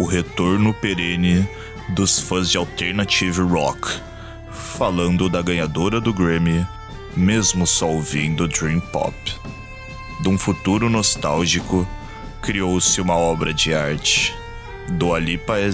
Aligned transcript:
o 0.00 0.06
retorno 0.06 0.72
perene 0.72 1.46
dos 1.90 2.18
fãs 2.18 2.50
de 2.50 2.56
alternative 2.56 3.42
rock, 3.42 4.00
falando 4.50 5.28
da 5.28 5.42
ganhadora 5.42 6.00
do 6.00 6.10
Grammy, 6.10 6.66
mesmo 7.14 7.66
só 7.66 7.86
ouvindo 7.86 8.48
Dream 8.48 8.80
Pop. 8.80 9.14
De 10.22 10.28
um 10.30 10.38
futuro 10.38 10.88
nostálgico, 10.88 11.86
criou-se 12.40 12.98
uma 12.98 13.14
obra 13.14 13.52
de 13.52 13.74
arte. 13.74 14.34
Do 14.92 15.12
Alipa 15.12 15.58
é 15.58 15.68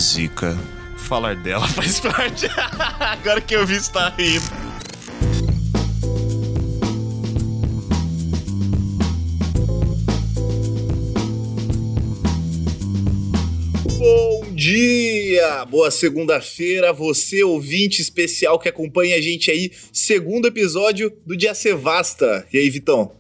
falar 0.97 1.37
dela 1.37 1.67
faz 1.71 2.01
parte. 2.01 2.49
Agora 2.99 3.41
que 3.41 3.55
eu 3.55 3.65
vi 3.65 3.77
está 3.77 4.09
rindo. 4.09 4.45
Boa 15.65 15.91
segunda-feira, 15.91 16.93
você 16.93 17.43
ouvinte 17.43 18.03
especial 18.03 18.59
que 18.59 18.69
acompanha 18.69 19.17
a 19.17 19.21
gente 19.21 19.51
aí, 19.51 19.71
segundo 19.93 20.47
episódio 20.47 21.13
do 21.25 21.37
Dia 21.37 21.55
Sevasta. 21.55 22.47
E 22.53 22.59
aí, 22.59 22.69
Vitão? 22.69 23.13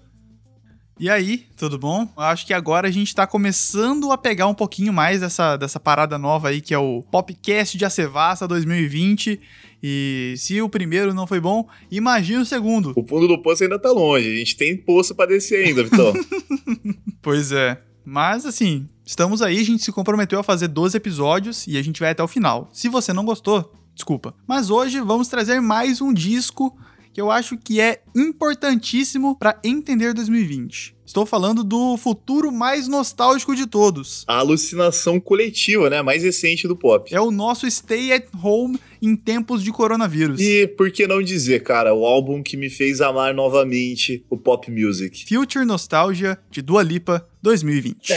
E 0.99 1.11
aí, 1.11 1.45
tudo 1.57 1.79
bom? 1.79 2.09
Acho 2.17 2.47
que 2.47 2.55
agora 2.55 2.89
a 2.89 2.91
gente 2.91 3.15
tá 3.15 3.27
começando 3.27 4.11
a 4.11 4.17
pegar 4.17 4.47
um 4.47 4.55
pouquinho 4.55 4.93
mais 4.93 5.21
dessa, 5.21 5.57
dessa 5.57 5.79
parada 5.79 6.17
nova 6.17 6.49
aí, 6.49 6.61
que 6.61 6.73
é 6.73 6.79
o 6.79 7.03
Popcast 7.11 7.77
de 7.77 7.85
Acevasta 7.85 8.49
2020. 8.49 9.39
E 9.83 10.35
se 10.39 10.61
o 10.63 10.69
primeiro 10.69 11.13
não 11.13 11.27
foi 11.27 11.39
bom, 11.39 11.69
imagina 11.91 12.41
o 12.41 12.47
segundo. 12.47 12.93
O 12.97 13.07
fundo 13.07 13.29
do 13.29 13.43
poço 13.43 13.63
ainda 13.63 13.79
tá 13.79 13.91
longe, 13.91 14.27
a 14.27 14.37
gente 14.37 14.57
tem 14.57 14.77
poço 14.77 15.15
pra 15.15 15.27
descer 15.27 15.67
ainda, 15.67 15.85
Vitão. 15.85 16.15
pois 17.21 17.53
é. 17.53 17.79
Mas 18.09 18.47
assim, 18.47 18.89
estamos 19.05 19.43
aí, 19.43 19.59
a 19.59 19.65
gente 19.65 19.83
se 19.83 19.91
comprometeu 19.91 20.39
a 20.39 20.45
fazer 20.45 20.69
12 20.69 20.97
episódios 20.97 21.67
e 21.67 21.77
a 21.77 21.83
gente 21.83 21.99
vai 21.99 22.11
até 22.11 22.23
o 22.23 22.29
final. 22.29 22.69
Se 22.73 22.89
você 22.89 23.13
não 23.13 23.25
gostou, 23.25 23.73
desculpa. 23.93 24.33
Mas 24.47 24.71
hoje 24.71 25.01
vamos 25.01 25.27
trazer 25.27 25.61
mais 25.61 26.01
um 26.01 26.15
disco 26.15 26.79
que 27.13 27.21
eu 27.21 27.33
acho 27.33 27.59
que 27.59 27.81
é 27.81 28.03
importantíssimo 28.15 29.37
para 29.37 29.59
entender 29.65 30.15
2020. 30.15 30.95
Estou 31.07 31.25
falando 31.25 31.65
do 31.65 31.97
futuro 31.97 32.53
mais 32.53 32.89
nostálgico 32.89 33.57
de 33.57 33.67
todos. 33.67 34.25
A 34.27 34.39
alucinação 34.39 35.19
coletiva, 35.19 35.89
né? 35.89 36.03
Mais 36.03 36.23
recente 36.23 36.69
do 36.69 36.77
pop. 36.77 37.15
É 37.15 37.21
o 37.21 37.31
nosso 37.31 37.71
Stay 37.71 38.13
at 38.13 38.27
Home 38.43 38.79
em 39.01 39.17
tempos 39.17 39.63
de 39.63 39.71
coronavírus. 39.71 40.41
E 40.41 40.67
por 40.67 40.91
que 40.91 41.07
não 41.07 41.23
dizer, 41.23 41.63
cara, 41.63 41.95
o 41.95 42.05
álbum 42.05 42.43
que 42.43 42.57
me 42.57 42.69
fez 42.69 43.01
amar 43.01 43.33
novamente 43.33 44.25
o 44.29 44.37
pop 44.37 44.71
music. 44.71 45.25
Future 45.27 45.65
Nostalgia 45.65 46.39
de 46.51 46.61
Dua 46.61 46.83
Lipa 46.83 47.27
2020. 47.47 48.13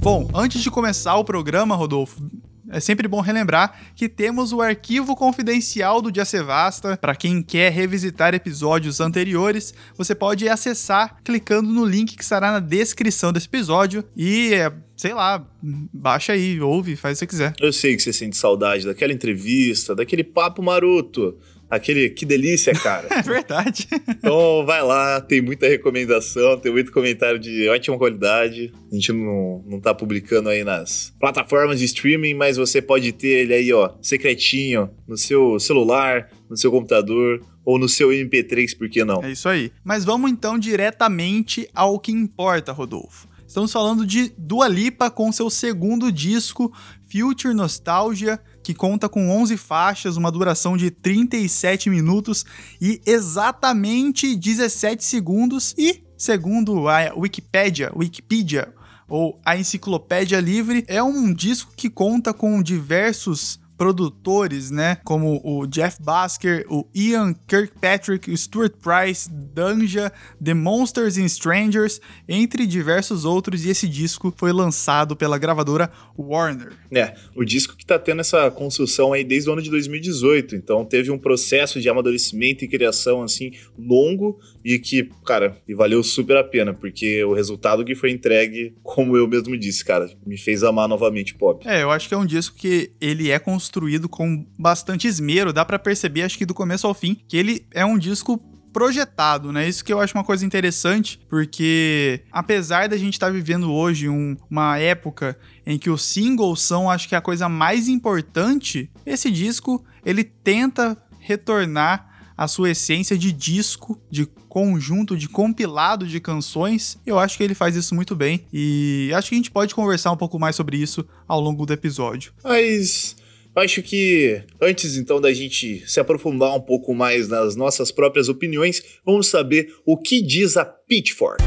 Bom, 0.00 0.28
antes 0.34 0.60
de 0.60 0.68
começar 0.68 1.14
o 1.14 1.24
programa, 1.24 1.76
Rodolfo, 1.76 2.28
é 2.68 2.80
sempre 2.80 3.06
bom 3.06 3.20
relembrar 3.20 3.92
que 3.94 4.08
temos 4.08 4.52
o 4.52 4.60
arquivo 4.60 5.14
confidencial 5.14 6.02
do 6.02 6.10
Dia 6.10 6.24
Sevasta. 6.24 6.96
Para 6.96 7.14
quem 7.14 7.40
quer 7.40 7.70
revisitar 7.70 8.34
episódios 8.34 9.00
anteriores, 9.00 9.72
você 9.96 10.12
pode 10.12 10.48
acessar 10.48 11.18
clicando 11.22 11.70
no 11.70 11.84
link 11.84 12.16
que 12.16 12.22
estará 12.24 12.50
na 12.50 12.58
descrição 12.58 13.32
desse 13.32 13.46
episódio 13.46 14.02
e 14.16 14.54
é, 14.54 14.72
sei 14.96 15.14
lá, 15.14 15.46
baixa 15.62 16.32
aí, 16.32 16.60
ouve, 16.60 16.96
faz 16.96 17.12
o 17.12 17.14
que 17.14 17.18
você 17.20 17.26
quiser. 17.28 17.54
Eu 17.60 17.72
sei 17.72 17.94
que 17.94 18.02
você 18.02 18.12
sente 18.12 18.36
saudade 18.36 18.84
daquela 18.84 19.12
entrevista, 19.12 19.94
daquele 19.94 20.24
papo 20.24 20.60
maroto 20.60 21.38
Aquele, 21.70 22.10
que 22.10 22.24
delícia, 22.24 22.72
cara. 22.72 23.08
é 23.12 23.22
verdade. 23.22 23.88
Então 24.08 24.64
vai 24.64 24.82
lá, 24.82 25.20
tem 25.20 25.40
muita 25.40 25.66
recomendação, 25.68 26.58
tem 26.58 26.72
muito 26.72 26.92
comentário 26.92 27.38
de 27.38 27.68
ótima 27.68 27.98
qualidade. 27.98 28.72
A 28.90 28.94
gente 28.94 29.12
não, 29.12 29.64
não 29.66 29.80
tá 29.80 29.92
publicando 29.94 30.48
aí 30.48 30.62
nas 30.62 31.12
plataformas 31.18 31.78
de 31.78 31.84
streaming, 31.86 32.34
mas 32.34 32.56
você 32.56 32.80
pode 32.80 33.12
ter 33.12 33.28
ele 33.28 33.54
aí, 33.54 33.72
ó, 33.72 33.92
secretinho, 34.00 34.90
no 35.06 35.16
seu 35.16 35.58
celular, 35.58 36.30
no 36.48 36.56
seu 36.56 36.70
computador 36.70 37.40
ou 37.64 37.78
no 37.78 37.88
seu 37.88 38.10
MP3, 38.10 38.78
por 38.78 38.88
que 38.88 39.04
não? 39.04 39.24
É 39.24 39.32
isso 39.32 39.48
aí. 39.48 39.72
Mas 39.82 40.04
vamos 40.04 40.30
então 40.30 40.56
diretamente 40.56 41.68
ao 41.74 41.98
que 41.98 42.12
importa, 42.12 42.70
Rodolfo. 42.70 43.28
Estamos 43.46 43.70
falando 43.72 44.04
de 44.04 44.32
Dua 44.36 44.66
Lipa 44.66 45.08
com 45.08 45.30
seu 45.30 45.48
segundo 45.48 46.10
disco, 46.10 46.72
Future 47.08 47.54
Nostalgia, 47.54 48.40
que 48.62 48.74
conta 48.74 49.08
com 49.08 49.30
11 49.30 49.56
faixas, 49.56 50.16
uma 50.16 50.32
duração 50.32 50.76
de 50.76 50.90
37 50.90 51.88
minutos 51.88 52.44
e 52.80 53.00
exatamente 53.06 54.34
17 54.34 55.04
segundos 55.04 55.74
e, 55.78 56.02
segundo 56.18 56.88
a 56.88 57.14
Wikipedia, 57.16 57.92
Wikipedia 57.94 58.74
ou 59.08 59.40
a 59.44 59.56
Enciclopédia 59.56 60.40
Livre, 60.40 60.84
é 60.88 61.00
um 61.00 61.32
disco 61.32 61.72
que 61.76 61.88
conta 61.88 62.34
com 62.34 62.60
diversos 62.60 63.60
produtores, 63.76 64.70
né? 64.70 64.96
Como 65.04 65.40
o 65.44 65.66
Jeff 65.66 66.02
Basker, 66.02 66.64
o 66.68 66.86
Ian 66.94 67.34
Kirkpatrick, 67.46 68.30
o 68.30 68.36
Stuart 68.36 68.72
Price, 68.82 69.30
Danja, 69.30 70.12
The 70.42 70.54
Monsters 70.54 71.18
and 71.18 71.26
Strangers, 71.26 72.00
entre 72.28 72.66
diversos 72.66 73.24
outros, 73.24 73.64
e 73.64 73.70
esse 73.70 73.86
disco 73.86 74.32
foi 74.36 74.52
lançado 74.52 75.14
pela 75.14 75.38
gravadora 75.38 75.90
Warner. 76.16 76.72
É, 76.90 77.14
o 77.34 77.44
disco 77.44 77.76
que 77.76 77.84
tá 77.84 77.98
tendo 77.98 78.20
essa 78.20 78.50
construção 78.50 79.12
aí 79.12 79.22
desde 79.22 79.50
o 79.50 79.52
ano 79.52 79.62
de 79.62 79.70
2018, 79.70 80.56
então 80.56 80.84
teve 80.84 81.10
um 81.10 81.18
processo 81.18 81.80
de 81.80 81.88
amadurecimento 81.88 82.64
e 82.64 82.68
criação 82.68 83.22
assim 83.22 83.52
longo 83.78 84.38
e 84.64 84.78
que, 84.78 85.08
cara, 85.24 85.56
e 85.68 85.74
valeu 85.74 86.02
super 86.02 86.36
a 86.36 86.44
pena, 86.44 86.72
porque 86.72 87.22
o 87.24 87.34
resultado 87.34 87.84
que 87.84 87.94
foi 87.94 88.10
entregue, 88.10 88.74
como 88.82 89.16
eu 89.16 89.28
mesmo 89.28 89.56
disse, 89.56 89.84
cara, 89.84 90.10
me 90.26 90.36
fez 90.36 90.62
amar 90.62 90.88
novamente 90.88 91.34
pop. 91.34 91.66
É, 91.68 91.82
eu 91.82 91.90
acho 91.90 92.08
que 92.08 92.14
é 92.14 92.18
um 92.18 92.26
disco 92.26 92.56
que 92.56 92.90
ele 93.00 93.30
é 93.30 93.38
construído 93.38 93.65
construído 93.66 94.08
com 94.08 94.46
bastante 94.56 95.08
esmero, 95.08 95.52
dá 95.52 95.64
para 95.64 95.78
perceber, 95.78 96.22
acho 96.22 96.38
que 96.38 96.46
do 96.46 96.54
começo 96.54 96.86
ao 96.86 96.94
fim, 96.94 97.16
que 97.26 97.36
ele 97.36 97.66
é 97.72 97.84
um 97.84 97.98
disco 97.98 98.38
projetado, 98.72 99.50
né? 99.50 99.68
Isso 99.68 99.84
que 99.84 99.92
eu 99.92 100.00
acho 100.00 100.16
uma 100.16 100.22
coisa 100.22 100.44
interessante, 100.46 101.18
porque 101.28 102.22
apesar 102.30 102.88
da 102.88 102.96
gente 102.96 103.14
estar 103.14 103.26
tá 103.26 103.32
vivendo 103.32 103.72
hoje 103.72 104.08
um, 104.08 104.36
uma 104.48 104.78
época 104.78 105.36
em 105.66 105.78
que 105.78 105.90
os 105.90 106.04
singles 106.04 106.60
são, 106.60 106.88
acho 106.88 107.08
que 107.08 107.16
a 107.16 107.20
coisa 107.20 107.48
mais 107.48 107.88
importante, 107.88 108.90
esse 109.04 109.30
disco 109.30 109.84
ele 110.04 110.22
tenta 110.22 110.96
retornar 111.18 112.32
a 112.36 112.46
sua 112.46 112.70
essência 112.70 113.16
de 113.18 113.32
disco, 113.32 114.00
de 114.10 114.26
conjunto, 114.48 115.16
de 115.16 115.28
compilado 115.28 116.06
de 116.06 116.20
canções. 116.20 116.98
Eu 117.04 117.18
acho 117.18 117.36
que 117.36 117.42
ele 117.42 117.54
faz 117.54 117.74
isso 117.74 117.94
muito 117.94 118.14
bem 118.14 118.44
e 118.52 119.10
acho 119.14 119.30
que 119.30 119.34
a 119.34 119.38
gente 119.38 119.50
pode 119.50 119.74
conversar 119.74 120.12
um 120.12 120.16
pouco 120.16 120.38
mais 120.38 120.54
sobre 120.54 120.76
isso 120.76 121.04
ao 121.26 121.40
longo 121.40 121.64
do 121.64 121.72
episódio. 121.72 122.32
Mas 122.44 123.16
Acho 123.56 123.82
que 123.82 124.44
antes 124.60 124.98
então 124.98 125.18
da 125.18 125.32
gente 125.32 125.82
se 125.88 125.98
aprofundar 125.98 126.54
um 126.54 126.60
pouco 126.60 126.94
mais 126.94 127.26
nas 127.26 127.56
nossas 127.56 127.90
próprias 127.90 128.28
opiniões, 128.28 128.82
vamos 129.02 129.28
saber 129.28 129.74
o 129.86 129.96
que 129.96 130.20
diz 130.20 130.58
a 130.58 130.64
Pitchfork. 130.66 131.42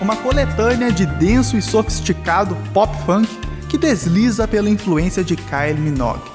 Uma 0.00 0.16
coletânea 0.22 0.92
de 0.92 1.06
denso 1.06 1.56
e 1.56 1.62
sofisticado 1.62 2.56
pop 2.72 2.92
funk 3.04 3.28
que 3.68 3.76
desliza 3.76 4.46
pela 4.46 4.70
influência 4.70 5.24
de 5.24 5.34
Kylie 5.34 5.80
Minogue. 5.80 6.30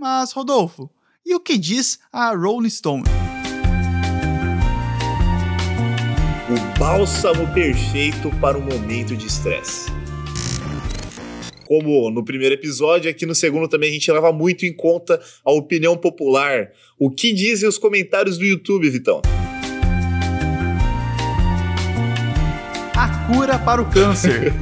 Mas, 0.00 0.32
Rodolfo, 0.32 0.90
e 1.22 1.34
o 1.34 1.40
que 1.40 1.58
diz 1.58 1.98
a 2.10 2.34
Rolling 2.34 2.70
Stone? 2.70 3.27
O 6.50 6.78
bálsamo 6.78 7.46
perfeito 7.52 8.30
para 8.40 8.56
um 8.56 8.62
momento 8.62 9.14
de 9.14 9.26
estresse. 9.26 9.90
Como 11.66 12.10
no 12.10 12.24
primeiro 12.24 12.54
episódio, 12.54 13.10
aqui 13.10 13.26
no 13.26 13.34
segundo 13.34 13.68
também 13.68 13.90
a 13.90 13.92
gente 13.92 14.10
leva 14.10 14.32
muito 14.32 14.64
em 14.64 14.72
conta 14.72 15.20
a 15.44 15.52
opinião 15.52 15.94
popular. 15.94 16.70
O 16.98 17.10
que 17.10 17.34
dizem 17.34 17.68
os 17.68 17.76
comentários 17.76 18.38
do 18.38 18.44
YouTube, 18.46 18.88
Vitão? 18.88 19.20
A 22.96 23.26
cura 23.26 23.58
para 23.58 23.82
o 23.82 23.90
câncer. 23.90 24.54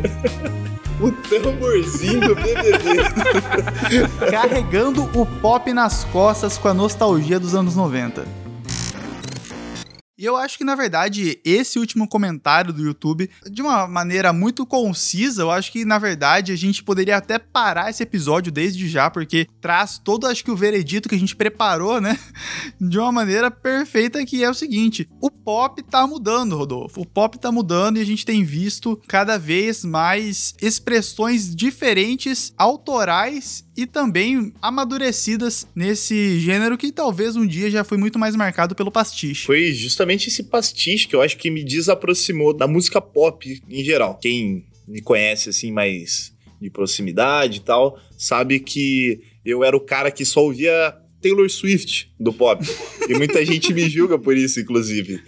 o 1.00 1.12
tamborzinho 1.12 2.20
do 2.20 2.34
BBB. 2.34 3.04
Carregando 4.28 5.04
o 5.14 5.24
pop 5.40 5.72
nas 5.72 6.02
costas 6.02 6.58
com 6.58 6.66
a 6.66 6.74
nostalgia 6.74 7.38
dos 7.38 7.54
anos 7.54 7.76
90. 7.76 8.45
E 10.18 10.24
eu 10.24 10.34
acho 10.34 10.56
que, 10.56 10.64
na 10.64 10.74
verdade, 10.74 11.38
esse 11.44 11.78
último 11.78 12.08
comentário 12.08 12.72
do 12.72 12.82
YouTube, 12.82 13.28
de 13.50 13.60
uma 13.60 13.86
maneira 13.86 14.32
muito 14.32 14.64
concisa, 14.64 15.42
eu 15.42 15.50
acho 15.50 15.70
que, 15.70 15.84
na 15.84 15.98
verdade, 15.98 16.52
a 16.52 16.56
gente 16.56 16.82
poderia 16.82 17.18
até 17.18 17.38
parar 17.38 17.90
esse 17.90 18.02
episódio 18.02 18.50
desde 18.50 18.88
já, 18.88 19.10
porque 19.10 19.46
traz 19.60 19.98
todo, 19.98 20.26
acho 20.26 20.42
que, 20.42 20.50
o 20.50 20.56
veredito 20.56 21.06
que 21.06 21.14
a 21.14 21.18
gente 21.18 21.36
preparou, 21.36 22.00
né? 22.00 22.18
De 22.80 22.98
uma 22.98 23.12
maneira 23.12 23.50
perfeita, 23.50 24.24
que 24.24 24.42
é 24.42 24.48
o 24.48 24.54
seguinte: 24.54 25.06
o 25.20 25.30
pop 25.30 25.82
tá 25.82 26.06
mudando, 26.06 26.56
Rodolfo. 26.56 27.02
O 27.02 27.06
pop 27.06 27.38
tá 27.38 27.52
mudando 27.52 27.98
e 27.98 28.00
a 28.00 28.06
gente 28.06 28.24
tem 28.24 28.42
visto 28.42 28.98
cada 29.06 29.36
vez 29.36 29.84
mais 29.84 30.54
expressões 30.62 31.54
diferentes, 31.54 32.54
autorais 32.56 33.66
e 33.76 33.84
também 33.86 34.54
amadurecidas 34.62 35.66
nesse 35.74 36.40
gênero 36.40 36.78
que 36.78 36.90
talvez 36.90 37.36
um 37.36 37.46
dia 37.46 37.70
já 37.70 37.84
foi 37.84 37.98
muito 37.98 38.18
mais 38.18 38.34
marcado 38.34 38.74
pelo 38.74 38.90
pastiche. 38.90 39.44
Foi 39.44 39.72
justamente 39.72 40.05
justamente 40.06 40.28
esse 40.28 40.44
pastiche 40.44 41.08
que 41.08 41.16
eu 41.16 41.22
acho 41.22 41.36
que 41.36 41.50
me 41.50 41.64
desaproximou 41.64 42.54
da 42.54 42.66
música 42.66 43.00
pop 43.00 43.60
em 43.68 43.84
geral. 43.84 44.18
Quem 44.20 44.64
me 44.86 45.02
conhece 45.02 45.50
assim 45.50 45.72
mais 45.72 46.32
de 46.60 46.70
proximidade 46.70 47.58
e 47.58 47.60
tal, 47.60 47.98
sabe 48.16 48.60
que 48.60 49.20
eu 49.44 49.64
era 49.64 49.76
o 49.76 49.80
cara 49.80 50.10
que 50.10 50.24
só 50.24 50.42
ouvia 50.42 50.96
Taylor 51.26 51.50
Swift 51.50 52.12
do 52.20 52.32
pop. 52.32 52.64
E 53.08 53.14
muita 53.14 53.44
gente 53.44 53.74
me 53.74 53.88
julga 53.88 54.16
por 54.16 54.36
isso, 54.36 54.60
inclusive. 54.60 55.20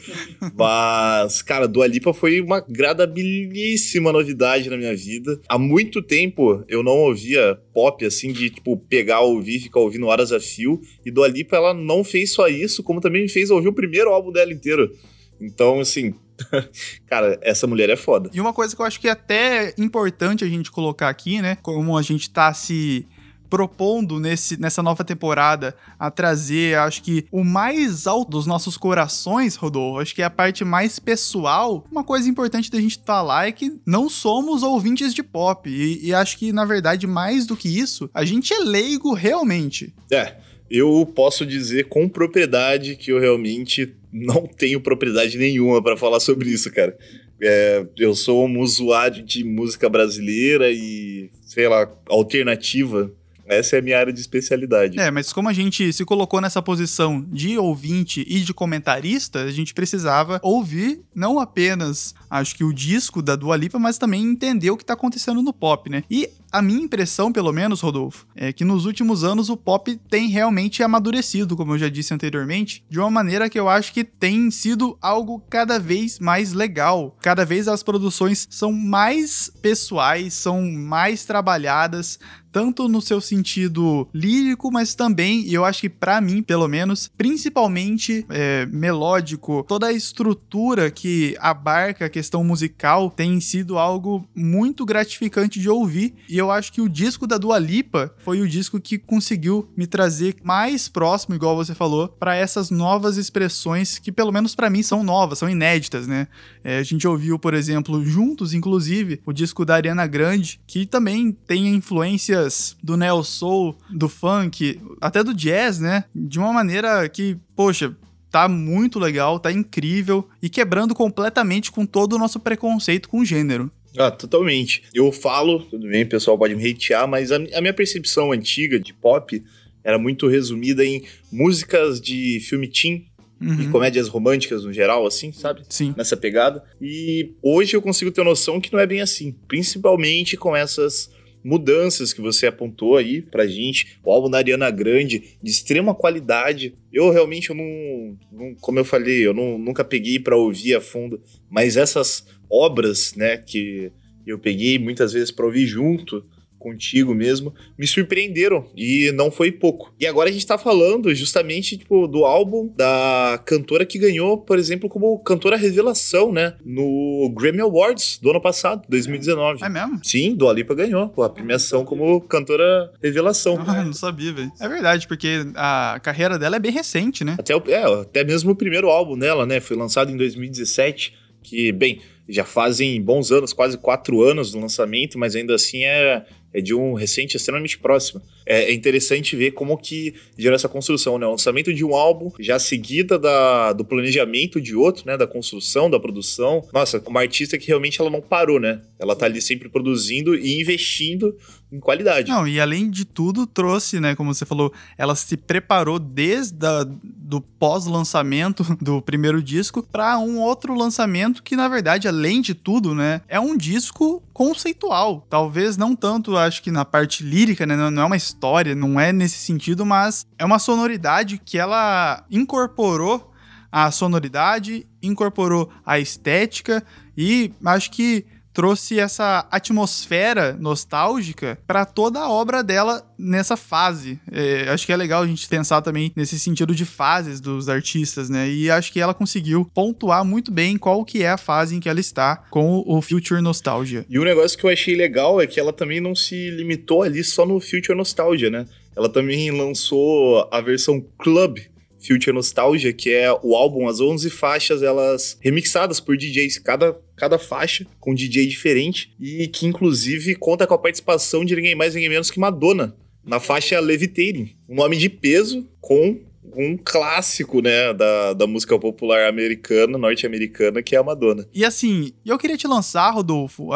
Mas, 0.54 1.42
cara, 1.42 1.66
Dua 1.66 1.88
Lipa 1.88 2.14
foi 2.14 2.40
uma 2.40 2.60
gradabilíssima 2.60 4.12
novidade 4.12 4.70
na 4.70 4.76
minha 4.76 4.94
vida. 4.94 5.40
Há 5.48 5.58
muito 5.58 6.00
tempo 6.00 6.64
eu 6.68 6.84
não 6.84 6.92
ouvia 6.92 7.58
pop, 7.74 8.04
assim, 8.04 8.32
de, 8.32 8.50
tipo, 8.50 8.76
pegar, 8.76 9.20
ouvir 9.20 9.58
ficar 9.58 9.80
ouvindo 9.80 10.06
horas 10.06 10.30
a 10.30 10.38
fio. 10.38 10.80
E 11.04 11.10
Dua 11.10 11.26
Lipa, 11.26 11.56
ela 11.56 11.74
não 11.74 12.04
fez 12.04 12.32
só 12.32 12.46
isso, 12.46 12.82
como 12.84 13.00
também 13.00 13.22
me 13.22 13.28
fez 13.28 13.50
ouvir 13.50 13.68
o 13.68 13.72
primeiro 13.72 14.10
álbum 14.10 14.30
dela 14.30 14.52
inteiro. 14.52 14.92
Então, 15.40 15.80
assim, 15.80 16.14
Cara, 17.06 17.36
essa 17.42 17.66
mulher 17.66 17.90
é 17.90 17.96
foda. 17.96 18.30
E 18.32 18.40
uma 18.40 18.52
coisa 18.52 18.74
que 18.74 18.80
eu 18.80 18.86
acho 18.86 19.00
que 19.00 19.08
é 19.08 19.10
até 19.10 19.74
importante 19.76 20.44
a 20.44 20.48
gente 20.48 20.70
colocar 20.70 21.08
aqui, 21.08 21.42
né? 21.42 21.56
Como 21.56 21.98
a 21.98 22.02
gente 22.02 22.30
tá 22.30 22.54
se 22.54 23.04
propondo 23.48 24.20
nesse, 24.20 24.60
nessa 24.60 24.82
nova 24.82 25.04
temporada 25.04 25.74
a 25.98 26.10
trazer, 26.10 26.76
acho 26.78 27.02
que 27.02 27.26
o 27.30 27.44
mais 27.44 28.06
alto 28.06 28.30
dos 28.30 28.46
nossos 28.46 28.76
corações, 28.76 29.56
Rodolfo, 29.56 30.00
acho 30.00 30.14
que 30.14 30.22
é 30.22 30.24
a 30.24 30.30
parte 30.30 30.64
mais 30.64 30.98
pessoal. 30.98 31.86
Uma 31.90 32.04
coisa 32.04 32.28
importante 32.28 32.70
da 32.70 32.80
gente 32.80 33.00
falar 33.04 33.48
é 33.48 33.52
que 33.52 33.78
não 33.86 34.08
somos 34.08 34.62
ouvintes 34.62 35.14
de 35.14 35.22
pop. 35.22 35.68
E, 35.68 36.06
e 36.06 36.14
acho 36.14 36.38
que, 36.38 36.52
na 36.52 36.64
verdade, 36.64 37.06
mais 37.06 37.46
do 37.46 37.56
que 37.56 37.68
isso, 37.68 38.10
a 38.12 38.24
gente 38.24 38.52
é 38.52 38.58
leigo 38.58 39.14
realmente. 39.14 39.94
É. 40.10 40.36
Eu 40.70 41.10
posso 41.14 41.46
dizer 41.46 41.88
com 41.88 42.06
propriedade 42.08 42.94
que 42.94 43.10
eu 43.10 43.18
realmente 43.18 43.94
não 44.12 44.46
tenho 44.46 44.80
propriedade 44.80 45.38
nenhuma 45.38 45.82
para 45.82 45.96
falar 45.96 46.20
sobre 46.20 46.50
isso, 46.50 46.70
cara. 46.70 46.96
É, 47.40 47.86
eu 47.96 48.14
sou 48.14 48.46
um 48.46 48.60
usuário 48.60 49.22
de 49.22 49.44
música 49.44 49.88
brasileira 49.88 50.70
e, 50.70 51.30
sei 51.42 51.68
lá, 51.68 51.90
alternativa. 52.06 53.10
Essa 53.48 53.76
é 53.76 53.78
a 53.78 53.82
minha 53.82 53.98
área 53.98 54.12
de 54.12 54.20
especialidade. 54.20 54.98
É, 54.98 55.10
mas 55.10 55.32
como 55.32 55.48
a 55.48 55.52
gente 55.52 55.92
se 55.92 56.04
colocou 56.04 56.40
nessa 56.40 56.60
posição 56.60 57.24
de 57.30 57.58
ouvinte 57.58 58.24
e 58.28 58.40
de 58.40 58.52
comentarista, 58.52 59.42
a 59.42 59.50
gente 59.50 59.74
precisava 59.74 60.38
ouvir 60.42 61.00
não 61.14 61.38
apenas, 61.38 62.14
acho 62.28 62.54
que 62.54 62.64
o 62.64 62.72
disco 62.72 63.22
da 63.22 63.34
Dua 63.34 63.56
Lipa, 63.56 63.78
mas 63.78 63.98
também 63.98 64.22
entender 64.22 64.70
o 64.70 64.76
que 64.76 64.84
tá 64.84 64.94
acontecendo 64.94 65.42
no 65.42 65.52
pop, 65.52 65.88
né? 65.90 66.04
E 66.10 66.30
a 66.50 66.62
minha 66.62 66.82
impressão, 66.82 67.32
pelo 67.32 67.52
menos, 67.52 67.80
Rodolfo, 67.80 68.26
é 68.34 68.52
que 68.52 68.64
nos 68.64 68.86
últimos 68.86 69.24
anos 69.24 69.48
o 69.48 69.56
pop 69.56 69.98
tem 70.08 70.28
realmente 70.28 70.82
amadurecido, 70.82 71.56
como 71.56 71.74
eu 71.74 71.78
já 71.78 71.88
disse 71.88 72.14
anteriormente, 72.14 72.84
de 72.88 72.98
uma 72.98 73.10
maneira 73.10 73.50
que 73.50 73.58
eu 73.58 73.68
acho 73.68 73.92
que 73.92 74.04
tem 74.04 74.50
sido 74.50 74.96
algo 75.00 75.42
cada 75.50 75.78
vez 75.78 76.18
mais 76.18 76.52
legal. 76.52 77.16
Cada 77.20 77.44
vez 77.44 77.68
as 77.68 77.82
produções 77.82 78.46
são 78.50 78.72
mais 78.72 79.50
pessoais, 79.60 80.34
são 80.34 80.62
mais 80.70 81.24
trabalhadas, 81.24 82.18
tanto 82.50 82.88
no 82.88 83.00
seu 83.00 83.20
sentido 83.20 84.08
lírico, 84.12 84.70
mas 84.70 84.94
também, 84.94 85.42
e 85.42 85.54
eu 85.54 85.64
acho 85.64 85.82
que 85.82 85.88
para 85.88 86.20
mim, 86.20 86.42
pelo 86.42 86.66
menos, 86.66 87.10
principalmente 87.16 88.26
é, 88.30 88.66
melódico, 88.66 89.64
toda 89.68 89.88
a 89.88 89.92
estrutura 89.92 90.90
que 90.90 91.36
abarca 91.38 92.06
a 92.06 92.10
questão 92.10 92.42
musical 92.42 93.10
tem 93.10 93.40
sido 93.40 93.78
algo 93.78 94.26
muito 94.34 94.84
gratificante 94.84 95.60
de 95.60 95.68
ouvir. 95.68 96.14
E 96.28 96.37
eu 96.38 96.50
acho 96.50 96.72
que 96.72 96.80
o 96.80 96.88
disco 96.88 97.26
da 97.26 97.38
Dua 97.38 97.58
Lipa 97.58 98.14
foi 98.18 98.40
o 98.40 98.48
disco 98.48 98.80
que 98.80 98.98
conseguiu 98.98 99.68
me 99.76 99.86
trazer 99.86 100.36
mais 100.42 100.88
próximo, 100.88 101.34
igual 101.34 101.56
você 101.56 101.74
falou, 101.74 102.08
para 102.08 102.34
essas 102.34 102.70
novas 102.70 103.16
expressões 103.16 103.98
que, 103.98 104.12
pelo 104.12 104.32
menos 104.32 104.54
para 104.54 104.70
mim, 104.70 104.82
são 104.82 105.02
novas, 105.02 105.38
são 105.38 105.48
inéditas, 105.48 106.06
né? 106.06 106.28
É, 106.62 106.78
a 106.78 106.82
gente 106.82 107.06
ouviu, 107.06 107.38
por 107.38 107.54
exemplo, 107.54 108.04
juntos, 108.04 108.54
inclusive, 108.54 109.20
o 109.26 109.32
disco 109.32 109.64
da 109.64 109.74
Ariana 109.74 110.06
Grande, 110.06 110.60
que 110.66 110.86
também 110.86 111.32
tem 111.32 111.68
influências 111.68 112.76
do 112.82 112.96
neo 112.96 113.22
soul, 113.22 113.76
do 113.90 114.08
funk, 114.08 114.80
até 115.00 115.22
do 115.22 115.34
jazz, 115.34 115.78
né? 115.78 116.04
De 116.14 116.38
uma 116.38 116.52
maneira 116.52 117.08
que, 117.08 117.36
poxa, 117.54 117.96
tá 118.30 118.48
muito 118.48 118.98
legal, 118.98 119.38
tá 119.38 119.50
incrível 119.50 120.28
e 120.42 120.48
quebrando 120.48 120.94
completamente 120.94 121.72
com 121.72 121.86
todo 121.86 122.14
o 122.14 122.18
nosso 122.18 122.38
preconceito 122.38 123.08
com 123.08 123.20
o 123.20 123.24
gênero. 123.24 123.70
Ah, 123.98 124.10
totalmente. 124.10 124.82
Eu 124.94 125.10
falo, 125.12 125.60
tudo 125.64 125.88
bem, 125.88 126.04
o 126.04 126.08
pessoal 126.08 126.38
pode 126.38 126.54
me 126.54 126.70
hatear, 126.70 127.08
mas 127.08 127.32
a, 127.32 127.36
a 127.36 127.60
minha 127.60 127.74
percepção 127.74 128.32
antiga 128.32 128.78
de 128.78 128.94
pop 128.94 129.42
era 129.84 129.98
muito 129.98 130.26
resumida 130.28 130.84
em 130.84 131.02
músicas 131.32 132.00
de 132.00 132.40
filme 132.40 132.68
teen, 132.68 133.06
Uhum. 133.40 133.60
e 133.60 133.68
comédias 133.68 134.08
românticas 134.08 134.64
no 134.64 134.72
geral, 134.72 135.06
assim, 135.06 135.30
sabe? 135.30 135.62
Sim. 135.68 135.94
Nessa 135.96 136.16
pegada. 136.16 136.60
E 136.82 137.34
hoje 137.40 137.76
eu 137.76 137.80
consigo 137.80 138.10
ter 138.10 138.24
noção 138.24 138.60
que 138.60 138.72
não 138.72 138.80
é 138.80 138.86
bem 138.86 139.00
assim. 139.00 139.32
Principalmente 139.46 140.36
com 140.36 140.56
essas 140.56 141.08
mudanças 141.44 142.12
que 142.12 142.20
você 142.20 142.48
apontou 142.48 142.96
aí 142.96 143.22
pra 143.22 143.46
gente. 143.46 143.98
O 144.04 144.10
álbum 144.10 144.28
da 144.28 144.38
Ariana 144.38 144.68
Grande, 144.72 145.36
de 145.40 145.50
extrema 145.52 145.94
qualidade. 145.94 146.74
Eu 146.92 147.10
realmente, 147.10 147.50
eu 147.50 147.54
não, 147.54 148.18
não 148.32 148.54
como 148.56 148.80
eu 148.80 148.84
falei, 148.84 149.24
eu 149.24 149.32
não, 149.32 149.56
nunca 149.56 149.84
peguei 149.84 150.18
para 150.18 150.36
ouvir 150.36 150.74
a 150.74 150.80
fundo, 150.80 151.22
mas 151.48 151.76
essas 151.76 152.26
obras, 152.50 153.14
né, 153.14 153.36
que 153.36 153.92
eu 154.26 154.38
peguei 154.38 154.78
muitas 154.78 155.12
vezes 155.12 155.30
para 155.30 155.46
ouvir 155.46 155.66
junto, 155.66 156.24
contigo 156.58 157.14
mesmo, 157.14 157.54
me 157.78 157.86
surpreenderam 157.86 158.66
e 158.76 159.12
não 159.12 159.30
foi 159.30 159.52
pouco. 159.52 159.94
E 159.98 160.06
agora 160.06 160.28
a 160.28 160.32
gente 160.32 160.46
tá 160.46 160.58
falando 160.58 161.14
justamente 161.14 161.78
tipo, 161.78 162.06
do 162.06 162.24
álbum 162.24 162.70
da 162.76 163.40
cantora 163.46 163.86
que 163.86 163.98
ganhou, 163.98 164.38
por 164.38 164.58
exemplo, 164.58 164.88
como 164.88 165.18
cantora 165.20 165.56
revelação, 165.56 166.32
né? 166.32 166.54
No 166.64 167.32
Grammy 167.34 167.60
Awards 167.60 168.18
do 168.20 168.30
ano 168.30 168.40
passado, 168.40 168.82
2019. 168.88 169.64
É 169.64 169.68
mesmo? 169.68 170.00
Sim, 170.02 170.34
do 170.34 170.48
Alipa 170.48 170.74
ganhou 170.74 171.08
pô, 171.08 171.22
a 171.22 171.30
premiação 171.30 171.84
como 171.84 172.20
cantora 172.22 172.92
revelação. 173.02 173.58
Ah, 173.66 173.84
não 173.84 173.92
sabia, 173.92 174.32
velho. 174.32 174.52
É 174.60 174.68
verdade, 174.68 175.06
porque 175.06 175.46
a 175.54 176.00
carreira 176.02 176.38
dela 176.38 176.56
é 176.56 176.58
bem 176.58 176.72
recente, 176.72 177.22
né? 177.22 177.36
Até, 177.38 177.54
é, 177.54 177.84
até 177.84 178.24
mesmo 178.24 178.52
o 178.52 178.56
primeiro 178.56 178.88
álbum 178.88 179.16
dela, 179.16 179.46
né? 179.46 179.60
Foi 179.60 179.76
lançado 179.76 180.10
em 180.10 180.16
2017, 180.16 181.14
que, 181.42 181.70
bem, 181.70 182.00
já 182.28 182.44
fazem 182.44 183.00
bons 183.00 183.32
anos, 183.32 183.52
quase 183.52 183.78
quatro 183.78 184.22
anos 184.22 184.52
do 184.52 184.60
lançamento, 184.60 185.18
mas 185.18 185.34
ainda 185.34 185.54
assim 185.54 185.84
é, 185.84 186.24
é 186.52 186.60
de 186.60 186.74
um 186.74 186.92
recente 186.92 187.36
extremamente 187.36 187.78
próximo. 187.78 188.20
É, 188.44 188.64
é, 188.64 188.72
interessante 188.72 189.36
ver 189.36 189.52
como 189.52 189.76
que 189.76 190.14
gerou 190.36 190.54
essa 190.54 190.68
construção, 190.68 191.18
né? 191.18 191.26
O 191.26 191.32
lançamento 191.32 191.72
de 191.72 191.84
um 191.84 191.94
álbum, 191.94 192.30
já 192.38 192.58
seguida 192.58 193.18
da, 193.18 193.72
do 193.72 193.84
planejamento 193.84 194.60
de 194.60 194.74
outro, 194.74 195.06
né? 195.06 195.16
Da 195.16 195.26
construção, 195.26 195.90
da 195.90 195.98
produção. 195.98 196.66
Nossa, 196.72 197.02
uma 197.06 197.20
artista 197.20 197.56
que 197.58 197.68
realmente 197.68 198.00
ela 198.00 198.10
não 198.10 198.20
parou, 198.20 198.60
né? 198.60 198.82
Ela 198.98 199.16
tá 199.16 199.26
ali 199.26 199.40
sempre 199.40 199.68
produzindo 199.68 200.34
e 200.34 200.60
investindo 200.60 201.36
em 201.70 201.78
qualidade. 201.78 202.30
Não, 202.30 202.46
e 202.46 202.58
além 202.58 202.90
de 202.90 203.04
tudo, 203.04 203.46
trouxe, 203.46 204.00
né? 204.00 204.14
Como 204.14 204.32
você 204.32 204.46
falou, 204.46 204.72
ela 204.96 205.14
se 205.14 205.36
preparou 205.36 205.98
desde 205.98 206.66
a, 206.66 206.84
do 206.84 207.40
pós-lançamento 207.40 208.64
do 208.80 209.02
primeiro 209.02 209.42
disco 209.42 209.82
para 209.82 210.18
um 210.18 210.38
outro 210.38 210.74
lançamento 210.74 211.42
que, 211.42 211.56
na 211.56 211.68
verdade, 211.68 212.08
além 212.08 212.40
de 212.40 212.54
tudo, 212.54 212.94
né? 212.94 213.20
É 213.28 213.38
um 213.38 213.56
disco 213.56 214.22
conceitual. 214.32 215.26
Talvez 215.28 215.76
não 215.76 215.94
tanto, 215.94 216.36
acho 216.36 216.62
que 216.62 216.70
na 216.70 216.84
parte 216.84 217.22
lírica, 217.22 217.66
né? 217.66 217.76
Não 217.76 218.02
é 218.02 218.06
uma 218.06 218.16
história, 218.16 218.74
não 218.74 218.98
é 218.98 219.12
nesse 219.12 219.38
sentido, 219.38 219.84
mas 219.84 220.26
é 220.38 220.44
uma 220.44 220.58
sonoridade 220.58 221.40
que 221.44 221.58
ela 221.58 222.24
incorporou 222.30 223.28
a 223.70 223.90
sonoridade, 223.90 224.86
incorporou 225.02 225.70
a 225.84 225.98
estética 225.98 226.82
e 227.16 227.52
acho 227.64 227.90
que 227.90 228.24
trouxe 228.58 228.98
essa 228.98 229.46
atmosfera 229.52 230.52
nostálgica 230.58 231.56
para 231.64 231.84
toda 231.84 232.18
a 232.18 232.28
obra 232.28 232.60
dela 232.60 233.08
nessa 233.16 233.56
fase. 233.56 234.18
É, 234.32 234.68
acho 234.70 234.84
que 234.84 234.92
é 234.92 234.96
legal 234.96 235.22
a 235.22 235.28
gente 235.28 235.46
pensar 235.46 235.80
também 235.80 236.10
nesse 236.16 236.40
sentido 236.40 236.74
de 236.74 236.84
fases 236.84 237.40
dos 237.40 237.68
artistas, 237.68 238.28
né? 238.28 238.50
E 238.50 238.68
acho 238.68 238.92
que 238.92 238.98
ela 238.98 239.14
conseguiu 239.14 239.64
pontuar 239.64 240.24
muito 240.24 240.50
bem 240.50 240.76
qual 240.76 241.04
que 241.04 241.22
é 241.22 241.30
a 241.30 241.38
fase 241.38 241.76
em 241.76 241.78
que 241.78 241.88
ela 241.88 242.00
está 242.00 242.34
com 242.50 242.82
o 242.84 243.00
Future 243.00 243.40
Nostalgia. 243.40 244.04
E 244.10 244.18
um 244.18 244.24
negócio 244.24 244.58
que 244.58 244.66
eu 244.66 244.70
achei 244.70 244.96
legal 244.96 245.40
é 245.40 245.46
que 245.46 245.60
ela 245.60 245.72
também 245.72 246.00
não 246.00 246.16
se 246.16 246.50
limitou 246.50 247.04
ali 247.04 247.22
só 247.22 247.46
no 247.46 247.60
Future 247.60 247.96
Nostalgia, 247.96 248.50
né? 248.50 248.66
Ela 248.96 249.08
também 249.08 249.52
lançou 249.52 250.48
a 250.50 250.60
versão 250.60 251.00
Club 251.16 251.60
Future 252.00 252.32
Nostalgia, 252.32 252.92
que 252.92 253.10
é 253.10 253.32
o 253.42 253.54
álbum, 253.54 253.88
as 253.88 254.00
11 254.00 254.30
faixas, 254.30 254.82
elas 254.82 255.36
remixadas 255.40 256.00
por 256.00 256.16
DJs, 256.16 256.58
cada, 256.58 256.96
cada 257.18 257.38
faixa 257.38 257.86
com 258.00 258.12
um 258.12 258.14
DJ 258.14 258.46
diferente, 258.46 259.12
e 259.20 259.48
que 259.48 259.66
inclusive 259.66 260.34
conta 260.36 260.66
com 260.66 260.74
a 260.74 260.78
participação 260.78 261.44
de 261.44 261.54
ninguém 261.54 261.74
mais, 261.74 261.94
ninguém 261.94 262.08
menos 262.08 262.30
que 262.30 262.40
Madonna, 262.40 262.96
na 263.24 263.38
faixa 263.38 263.78
Levitating, 263.78 264.56
um 264.68 264.76
nome 264.76 264.96
de 264.96 265.08
peso 265.08 265.68
com 265.80 266.20
um 266.56 266.76
clássico, 266.76 267.60
né, 267.60 267.92
da, 267.92 268.32
da 268.32 268.46
música 268.46 268.78
popular 268.78 269.28
americana, 269.28 269.98
norte-americana, 269.98 270.82
que 270.82 270.96
é 270.96 270.98
a 270.98 271.02
Madonna. 271.02 271.46
E 271.52 271.64
assim, 271.64 272.12
eu 272.24 272.38
queria 272.38 272.56
te 272.56 272.66
lançar, 272.66 273.10
Rodolfo, 273.10 273.68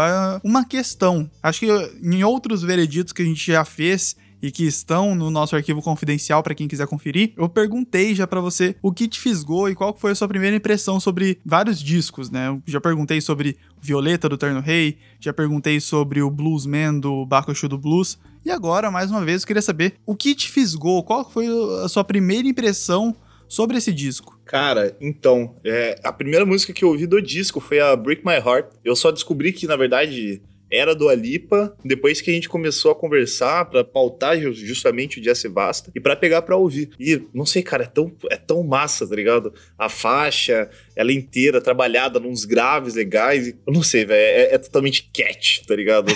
uma 0.43 0.65
questão. 0.65 1.31
Acho 1.43 1.61
que 1.61 1.67
em 2.03 2.25
outros 2.25 2.63
vereditos 2.63 3.13
que 3.13 3.23
a 3.23 3.25
gente 3.25 3.53
já 3.53 3.65
fez, 3.65 4.17
e 4.43 4.51
que 4.51 4.65
estão 4.65 5.15
no 5.15 5.31
nosso 5.31 5.55
arquivo 5.55 5.81
confidencial 5.81 6.43
para 6.43 6.55
quem 6.55 6.67
quiser 6.67 6.87
conferir, 6.87 7.33
eu 7.37 7.49
perguntei 7.49 8.15
já 8.15 8.27
para 8.27 8.41
você 8.41 8.75
o 8.83 8.93
que 8.93 9.07
te 9.07 9.21
fisgou 9.21 9.71
e 9.71 9.75
qual 9.75 9.97
foi 9.97 10.11
a 10.11 10.15
sua 10.15 10.27
primeira 10.27 10.57
impressão 10.57 10.99
sobre 10.99 11.41
vários 11.47 11.81
discos, 11.81 12.29
né? 12.31 12.49
Eu 12.49 12.63
já 12.67 12.81
perguntei 12.81 13.21
sobre 13.21 13.57
Violeta 13.81 14.29
do 14.29 14.37
Terno 14.37 14.61
Rei, 14.61 14.99
já 15.21 15.33
perguntei 15.33 15.81
sobre 15.81 16.21
o 16.21 16.31
Bluesman 16.31 16.99
do 16.99 17.25
Bakushu 17.25 17.69
do 17.69 17.79
Blues, 17.79 18.19
e 18.45 18.51
agora, 18.51 18.91
mais 18.91 19.09
uma 19.09 19.25
vez, 19.25 19.43
eu 19.43 19.47
queria 19.47 19.63
saber 19.63 19.95
o 20.05 20.17
que 20.17 20.35
te 20.35 20.51
fisgou, 20.51 21.05
qual 21.05 21.29
foi 21.31 21.47
a 21.85 21.89
sua 21.89 22.03
primeira 22.03 22.49
impressão 22.49 23.15
sobre 23.47 23.77
esse 23.77 23.93
disco? 23.93 24.41
Cara, 24.45 24.97
então, 25.01 25.55
é, 25.65 26.01
a 26.03 26.13
primeira 26.13 26.45
música 26.45 26.73
que 26.73 26.85
eu 26.85 26.89
ouvi 26.89 27.07
do 27.07 27.23
disco 27.23 27.61
foi 27.61 27.79
a 27.79 27.95
Break 27.95 28.27
My 28.27 28.35
Heart. 28.35 28.73
Eu 28.85 28.97
só 28.97 29.13
descobri 29.13 29.53
que, 29.53 29.67
na 29.67 29.77
verdade, 29.77 30.43
era 30.73 30.95
do 30.95 31.11
Alipa, 31.11 31.77
depois 31.85 32.23
que 32.23 32.31
a 32.31 32.35
gente 32.35 32.49
começou 32.49 32.91
a 32.91 32.95
conversar 32.95 33.67
para 33.67 33.85
pautar 33.85 34.41
justamente 34.55 35.19
o 35.19 35.23
Dia 35.23 35.35
Se 35.35 35.47
Basta 35.47 35.93
e 35.95 36.01
para 36.01 36.17
pegar 36.17 36.41
para 36.41 36.57
ouvir. 36.57 36.89
E 36.99 37.21
não 37.35 37.45
sei, 37.45 37.63
cara, 37.63 37.85
é 37.85 37.87
tão, 37.87 38.11
é 38.31 38.37
tão 38.37 38.63
massa, 38.63 39.07
tá 39.07 39.15
ligado? 39.15 39.53
A 39.79 39.91
faixa, 39.91 40.71
ela 40.97 41.13
inteira, 41.13 41.61
trabalhada 41.61 42.19
nos 42.19 42.47
graves 42.47 42.95
legais. 42.95 43.49
Eu 43.67 43.73
não 43.73 43.83
sei, 43.83 44.07
velho, 44.07 44.19
é, 44.19 44.55
é, 44.55 44.59
totalmente 44.59 45.11
cat, 45.13 45.63
tá 45.67 45.77
ligado? 45.77 46.11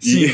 sim, 0.00 0.22
e, 0.24 0.28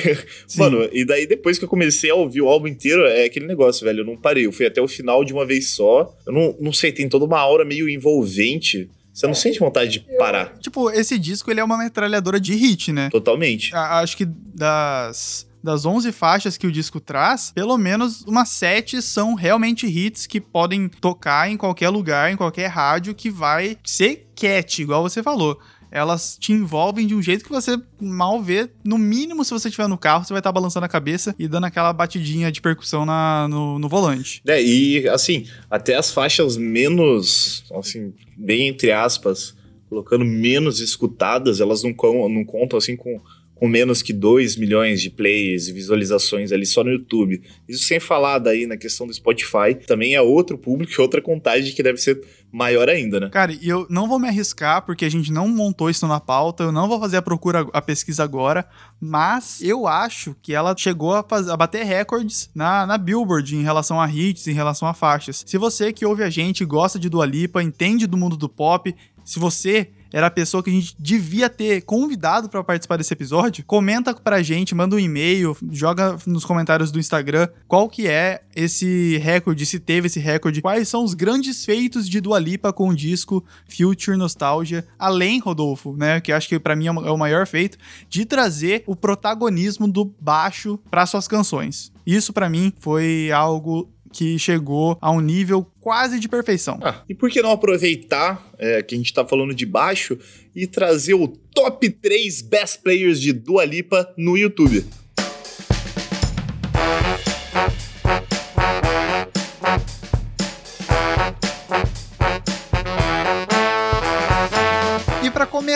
sim. 0.46 0.58
mano, 0.60 0.86
e 0.92 1.06
daí 1.06 1.26
depois 1.26 1.58
que 1.58 1.64
eu 1.64 1.68
comecei 1.68 2.10
a 2.10 2.14
ouvir 2.14 2.42
o 2.42 2.48
álbum 2.48 2.66
inteiro, 2.66 3.06
é 3.06 3.25
aquele 3.25 3.46
negócio, 3.46 3.86
velho, 3.86 4.00
eu 4.00 4.04
não 4.04 4.18
parei, 4.18 4.44
eu 4.44 4.52
fui 4.52 4.66
até 4.66 4.82
o 4.82 4.88
final 4.88 5.25
de 5.25 5.32
uma 5.32 5.46
vez 5.46 5.70
só. 5.70 6.14
Eu 6.26 6.32
não, 6.32 6.56
não 6.60 6.72
sei, 6.75 6.92
tem 6.92 7.08
toda 7.08 7.25
uma 7.25 7.38
aura 7.38 7.64
meio 7.64 7.88
envolvente 7.88 8.90
você 9.16 9.26
não 9.26 9.35
sente 9.35 9.58
vontade 9.58 9.90
de 9.92 10.00
parar. 10.18 10.54
Tipo, 10.61 10.90
esse 10.90 11.18
disco 11.18 11.50
ele 11.50 11.58
é 11.61 11.64
uma 11.64 11.78
metralhadora 11.78 12.38
de 12.38 12.54
hit, 12.54 12.92
né? 12.92 13.08
Totalmente. 13.11 13.75
A- 13.75 14.00
acho 14.00 14.16
que 14.16 14.26
das 14.70 15.46
das 15.64 15.85
11 15.85 16.12
faixas 16.12 16.56
que 16.56 16.64
o 16.64 16.70
disco 16.70 17.00
traz, 17.00 17.50
pelo 17.52 17.76
menos 17.76 18.23
umas 18.23 18.50
7 18.50 19.02
são 19.02 19.35
realmente 19.35 19.85
hits 19.85 20.25
que 20.25 20.40
podem 20.40 20.88
tocar 20.88 21.50
em 21.50 21.56
qualquer 21.56 21.88
lugar, 21.88 22.30
em 22.30 22.37
qualquer 22.37 22.68
rádio, 22.68 23.12
que 23.16 23.28
vai 23.30 23.76
ser 23.85 24.28
cat, 24.37 24.80
igual 24.80 25.02
você 25.02 25.25
falou. 25.25 25.58
Elas 25.90 26.37
te 26.38 26.52
envolvem 26.52 27.04
de 27.06 27.16
um 27.16 27.23
jeito 27.23 27.42
que 27.44 27.50
você 27.50 27.76
mal 28.00 28.40
vê. 28.40 28.70
No 28.85 28.96
mínimo, 28.99 29.44
se 29.44 29.50
você 29.50 29.66
estiver 29.68 29.88
no 29.88 29.99
carro, 29.99 30.25
você 30.25 30.32
vai 30.32 30.38
estar 30.40 30.52
balançando 30.52 30.87
a 30.87 30.88
cabeça 30.88 31.35
e 31.37 31.49
dando 31.49 31.64
aquela 31.64 31.92
batidinha 31.92 32.52
de 32.52 32.61
percussão 32.61 33.04
na, 33.04 33.49
no, 33.49 33.76
no 33.78 33.88
volante. 33.88 34.42
É, 34.46 34.62
e 34.62 35.08
assim, 35.08 35.46
até 35.70 35.96
as 35.96 36.12
faixas 36.12 36.56
menos, 36.56 37.64
assim, 37.75 38.12
bem 38.37 38.69
entre 38.69 38.93
aspas, 38.93 39.57
colocando 39.88 40.25
menos 40.25 40.81
escutadas, 40.81 41.61
elas 41.61 41.83
não, 41.83 41.93
não 42.28 42.45
contam 42.45 42.78
assim 42.78 42.97
com, 42.97 43.21
com 43.56 43.66
menos 43.66 44.02
que 44.02 44.12
2 44.12 44.56
milhões 44.56 45.00
de 45.00 45.10
plays 45.10 45.66
e 45.66 45.72
visualizações 45.72 46.52
ali 46.52 46.64
só 46.66 46.84
no 46.84 46.90
YouTube. 46.90 47.42
Isso 47.68 47.84
sem 47.84 47.98
falar 47.98 48.38
daí 48.38 48.66
na 48.66 48.76
questão 48.76 49.06
do 49.06 49.12
Spotify, 49.14 49.75
também 49.86 50.14
é 50.14 50.20
outro 50.20 50.56
público 50.58 51.00
outra 51.02 51.20
contagem 51.22 51.75
que 51.75 51.82
deve 51.82 51.98
ser 51.98 52.20
maior 52.52 52.88
ainda, 52.88 53.18
né? 53.18 53.28
Cara, 53.30 53.52
e 53.52 53.68
eu 53.68 53.86
não 53.90 54.06
vou 54.08 54.18
me 54.18 54.28
arriscar 54.28 54.84
porque 54.84 55.04
a 55.04 55.10
gente 55.10 55.32
não 55.32 55.48
montou 55.48 55.88
isso 55.90 56.06
na 56.06 56.20
pauta, 56.20 56.64
eu 56.64 56.72
não 56.72 56.86
vou 56.88 57.00
fazer 57.00 57.16
a 57.16 57.22
procura, 57.22 57.66
a 57.72 57.82
pesquisa 57.82 58.22
agora, 58.22 58.66
mas 59.00 59.60
eu 59.62 59.86
acho 59.86 60.34
que 60.42 60.52
ela 60.54 60.75
chegou 60.76 61.14
a, 61.14 61.22
faz- 61.22 61.48
a 61.48 61.56
bater 61.56 61.84
recordes 61.84 62.50
na, 62.54 62.86
na 62.86 62.96
Billboard 62.98 63.56
em 63.56 63.62
relação 63.62 64.00
a 64.00 64.10
hits, 64.10 64.46
em 64.46 64.52
relação 64.52 64.86
a 64.88 64.94
faixas. 64.94 65.44
Se 65.46 65.58
você 65.58 65.92
que 65.92 66.04
ouve 66.06 66.22
a 66.22 66.30
gente, 66.30 66.64
gosta 66.64 66.98
de 66.98 67.08
Dua 67.08 67.26
Lipa, 67.26 67.62
entende 67.62 68.06
do 68.06 68.16
mundo 68.16 68.36
do 68.36 68.48
pop, 68.48 68.94
se 69.25 69.38
você 69.38 69.90
era 70.16 70.28
a 70.28 70.30
pessoa 70.30 70.62
que 70.62 70.70
a 70.70 70.73
gente 70.73 70.96
devia 70.99 71.46
ter 71.50 71.82
convidado 71.82 72.49
pra 72.49 72.64
participar 72.64 72.96
desse 72.96 73.12
episódio, 73.12 73.62
comenta 73.66 74.14
pra 74.14 74.42
gente, 74.42 74.75
manda 74.75 74.96
um 74.96 74.99
e-mail, 74.99 75.54
joga 75.70 76.16
nos 76.26 76.42
comentários 76.42 76.90
do 76.90 76.99
Instagram 76.99 77.49
qual 77.68 77.87
que 77.87 78.08
é 78.08 78.40
esse 78.54 79.18
recorde, 79.18 79.66
se 79.66 79.78
teve 79.78 80.06
esse 80.06 80.18
recorde, 80.18 80.62
quais 80.62 80.88
são 80.88 81.04
os 81.04 81.12
grandes 81.12 81.66
feitos 81.66 82.08
de 82.08 82.18
Dua 82.18 82.38
Lipa 82.38 82.73
com 82.73 82.88
o 82.88 82.96
disco 82.96 83.44
Future 83.68 84.16
Nostalgia, 84.16 84.87
além, 84.99 85.38
Rodolfo, 85.38 85.94
né, 85.94 86.18
que 86.18 86.32
acho 86.32 86.49
que 86.49 86.58
pra 86.58 86.75
mim 86.75 86.87
é 86.87 86.90
o 86.90 87.18
maior 87.18 87.46
feito, 87.46 87.76
de 88.08 88.25
trazer 88.25 88.85
o 88.87 88.96
protagonismo 88.96 89.87
do 89.87 90.06
baixo 90.18 90.78
pra 90.90 91.04
suas 91.04 91.28
canções. 91.28 91.92
Isso 92.06 92.32
pra 92.32 92.49
mim 92.49 92.73
foi 92.78 93.30
algo 93.32 93.90
que 94.16 94.38
chegou 94.38 94.96
a 94.99 95.11
um 95.11 95.20
nível 95.20 95.66
quase 95.78 96.18
de 96.18 96.26
perfeição. 96.26 96.78
Ah, 96.82 97.02
e 97.06 97.14
por 97.14 97.28
que 97.28 97.42
não 97.42 97.50
aproveitar 97.50 98.42
é, 98.58 98.82
que 98.82 98.94
a 98.94 98.99
gente 98.99 99.12
tá 99.12 99.26
falando 99.26 99.54
de 99.54 99.66
baixo 99.66 100.18
e 100.54 100.66
trazer 100.66 101.12
o 101.12 101.28
top 101.28 101.90
3 101.90 102.40
best 102.40 102.80
players 102.82 103.20
de 103.20 103.35
Dua 103.35 103.66
Lipa 103.66 104.11
no 104.16 104.35
YouTube? 104.35 104.87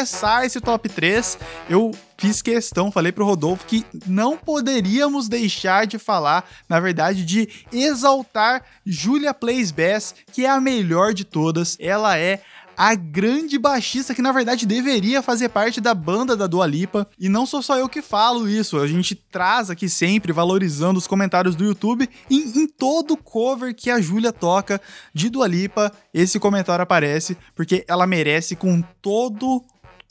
Começar 0.01 0.47
esse 0.47 0.63
top 0.63 0.89
3, 0.89 1.39
eu 1.69 1.91
fiz 2.17 2.41
questão, 2.41 2.91
falei 2.91 3.13
pro 3.13 3.27
Rodolfo 3.27 3.67
que 3.67 3.85
não 4.07 4.35
poderíamos 4.35 5.29
deixar 5.29 5.87
de 5.87 5.99
falar, 5.99 6.49
na 6.67 6.81
verdade, 6.81 7.23
de 7.23 7.47
exaltar 7.71 8.65
Julia 8.87 9.35
Plays 9.35 9.71
Bass, 9.71 10.15
que 10.33 10.47
é 10.47 10.49
a 10.49 10.59
melhor 10.59 11.13
de 11.13 11.23
todas. 11.23 11.77
Ela 11.79 12.17
é 12.17 12.41
a 12.75 12.95
grande 12.95 13.59
baixista 13.59 14.15
que 14.15 14.23
na 14.23 14.33
verdade 14.33 14.65
deveria 14.65 15.21
fazer 15.21 15.51
parte 15.51 15.83
da 15.83 15.93
banda 15.93 16.35
da 16.35 16.47
Dua 16.47 16.67
Lipa. 16.67 17.07
E 17.19 17.29
não 17.29 17.45
sou 17.45 17.61
só 17.61 17.77
eu 17.77 17.91
que 17.91 18.01
falo 18.01 18.49
isso, 18.49 18.79
a 18.79 18.87
gente 18.87 19.15
traz 19.15 19.69
aqui 19.69 19.87
sempre 19.87 20.33
valorizando 20.33 20.99
os 20.99 21.07
comentários 21.07 21.55
do 21.55 21.63
YouTube 21.63 22.09
e 22.31 22.37
em 22.59 22.67
todo 22.67 23.19
cover 23.19 23.75
que 23.75 23.91
a 23.91 24.01
Júlia 24.01 24.33
toca 24.33 24.81
de 25.13 25.29
Dua 25.29 25.47
Lipa, 25.47 25.93
esse 26.15 26.41
comentário 26.41 26.83
aparece 26.83 27.37
porque 27.55 27.85
ela 27.87 28.07
merece 28.07 28.57
com 28.57 28.81
todo 29.03 29.63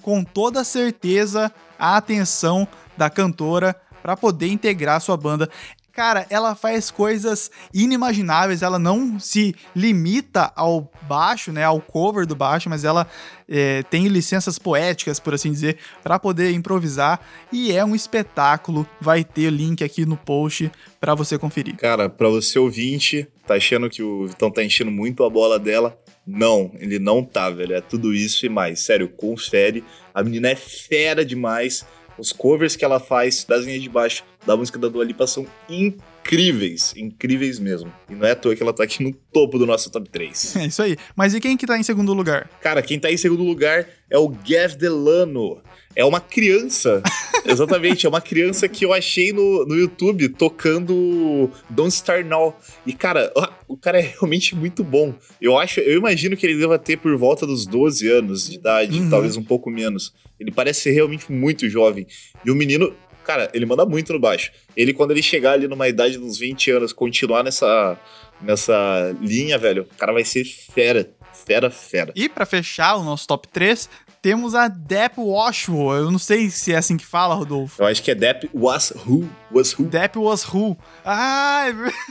com 0.02 0.24
toda 0.24 0.64
certeza 0.64 1.52
a 1.78 1.98
atenção 1.98 2.68
da 2.98 3.10
cantora 3.10 3.76
para 4.02 4.16
poder 4.16 4.48
integrar 4.48 5.02
sua 5.02 5.18
banda. 5.18 5.50
Cara, 5.92 6.26
ela 6.30 6.56
faz 6.56 6.90
coisas 6.90 7.52
inimagináveis, 7.74 8.62
ela 8.62 8.80
não 8.80 9.20
se 9.20 9.54
limita 9.76 10.50
ao 10.56 10.90
baixo, 11.02 11.52
né, 11.52 11.66
ao 11.66 11.82
cover 11.82 12.26
do 12.26 12.38
baixo, 12.38 12.70
mas 12.70 12.86
ela 12.86 13.06
é, 13.50 13.84
tem 13.84 14.08
licenças 14.08 14.58
poéticas, 14.58 15.20
por 15.20 15.34
assim 15.34 15.52
dizer, 15.52 15.78
para 16.02 16.18
poder 16.18 16.52
improvisar 16.52 17.20
e 17.52 17.74
é 17.74 17.84
um 17.84 17.94
espetáculo. 17.94 18.88
Vai 19.02 19.26
ter 19.26 19.50
link 19.50 19.84
aqui 19.84 20.06
no 20.06 20.16
post 20.16 20.72
para 21.02 21.14
você 21.16 21.38
conferir. 21.38 21.76
Cara, 21.76 22.08
pra 22.08 22.30
você 22.30 22.58
ouvinte, 22.58 23.28
tá 23.46 23.56
achando 23.56 23.90
que 23.90 24.02
o 24.02 24.28
Vitão 24.28 24.50
tá 24.50 24.64
enchendo 24.64 24.92
muito 24.92 25.26
a 25.26 25.30
bola 25.30 25.60
dela? 25.60 26.00
Não, 26.30 26.72
ele 26.80 27.00
não 27.00 27.24
tá, 27.24 27.50
velho. 27.50 27.74
É 27.74 27.82
tudo 27.82 28.14
isso 28.14 28.46
e 28.46 28.50
mais. 28.50 28.82
Sério, 28.82 29.10
confere. 29.10 29.84
A 30.14 30.24
menina 30.24 30.50
é 30.50 30.56
fera 30.56 31.26
demais. 31.26 31.86
Os 32.18 32.32
covers 32.32 32.76
que 32.76 32.84
ela 32.84 33.00
faz 33.00 33.46
das 33.46 33.66
linhas 33.66 33.82
de 33.82 33.90
baixo 33.90 34.24
da 34.46 34.56
música 34.56 34.78
da 34.78 34.90
Dua 34.90 35.06
Lipa 35.06 35.26
são 35.26 35.48
incríveis, 35.70 36.94
incríveis 36.98 37.60
mesmo. 37.60 37.92
E 38.10 38.14
não 38.14 38.28
é 38.28 38.32
à 38.32 38.36
toa 38.36 38.56
que 38.56 38.62
ela 38.62 38.74
tá 38.74 38.84
aqui 38.84 39.02
no 39.02 39.14
topo 39.32 39.58
do 39.58 39.66
nosso 39.66 39.90
top 39.90 40.10
3. 40.10 40.56
É 40.58 40.66
isso 40.66 40.82
aí. 40.82 40.98
Mas 41.16 41.34
e 41.34 41.40
quem 41.40 41.56
que 41.56 41.66
tá 41.66 41.78
em 41.78 41.84
segundo 41.84 42.14
lugar? 42.14 42.50
Cara, 42.62 42.82
quem 42.82 43.00
tá 43.00 43.10
em 43.10 43.18
segundo 43.18 43.44
lugar 43.44 43.88
é 44.10 44.18
o 44.18 44.28
Gav 44.28 44.76
Delano. 44.76 45.62
É 46.00 46.06
uma 46.06 46.22
criança. 46.22 47.04
Exatamente, 47.46 48.06
é 48.06 48.10
uma 48.10 48.22
criança 48.22 48.70
que 48.70 48.86
eu 48.86 48.94
achei 48.94 49.34
no, 49.34 49.66
no 49.66 49.76
YouTube 49.76 50.30
tocando 50.30 51.52
Don't 51.70 51.94
Start 51.94 52.26
Now. 52.26 52.56
E, 52.86 52.94
cara, 52.94 53.32
o 53.68 53.76
cara 53.76 54.00
é 54.00 54.02
realmente 54.02 54.56
muito 54.56 54.82
bom. 54.82 55.14
Eu 55.42 55.58
acho, 55.58 55.82
eu 55.82 55.98
imagino 55.98 56.38
que 56.38 56.46
ele 56.46 56.58
deva 56.58 56.80
ter 56.80 56.98
por 56.98 57.18
volta 57.18 57.46
dos 57.46 57.66
12 57.66 58.10
anos 58.10 58.50
de 58.50 58.56
idade, 58.56 58.98
Uhum. 58.98 59.10
talvez 59.10 59.36
um 59.36 59.44
pouco 59.44 59.70
menos. 59.70 60.14
Ele 60.40 60.52
parece 60.52 60.82
ser 60.84 60.92
realmente 60.92 61.30
muito 61.32 61.68
jovem. 61.68 62.08
E 62.46 62.50
o 62.52 62.56
menino, 62.56 62.94
cara, 63.26 63.50
ele 63.54 63.66
manda 63.66 63.86
muito 63.86 64.14
no 64.14 64.20
baixo. 64.20 64.52
Ele, 64.78 64.94
quando 64.94 65.12
ele 65.12 65.22
chegar 65.22 65.52
ali 65.54 65.68
numa 65.68 65.90
idade 65.90 66.14
de 66.14 66.20
uns 66.24 66.38
20 66.38 66.72
anos, 66.72 66.94
continuar 66.94 67.44
nessa, 67.44 68.00
nessa 68.42 69.14
linha, 69.22 69.58
velho, 69.58 69.84
o 69.84 69.98
cara 69.98 70.14
vai 70.14 70.24
ser 70.24 70.46
fera. 70.46 71.10
Fera, 71.46 71.70
fera. 71.70 72.12
E 72.16 72.28
pra 72.30 72.46
fechar 72.46 72.96
o 72.96 73.04
nosso 73.04 73.26
top 73.28 73.48
3, 73.48 73.90
temos 74.22 74.56
a 74.56 74.68
Depp 74.68 75.20
Washwo. 75.20 75.96
Eu 75.96 76.12
não 76.12 76.20
sei 76.20 76.50
se 76.50 76.74
é 76.74 76.78
assim 76.78 76.98
que 76.98 77.06
fala, 77.06 77.36
Rodolfo. 77.36 77.82
Eu 77.82 77.88
acho 77.88 78.04
que 78.04 78.12
é 78.12 78.16
Depp 78.16 78.50
Was 78.54 78.92
Who. 78.92 79.30
Was 79.52 79.78
Who. 79.78 79.86
Depp 79.86 80.18
was 80.18 80.44
who? 80.44 80.78
Ah, 81.04 81.66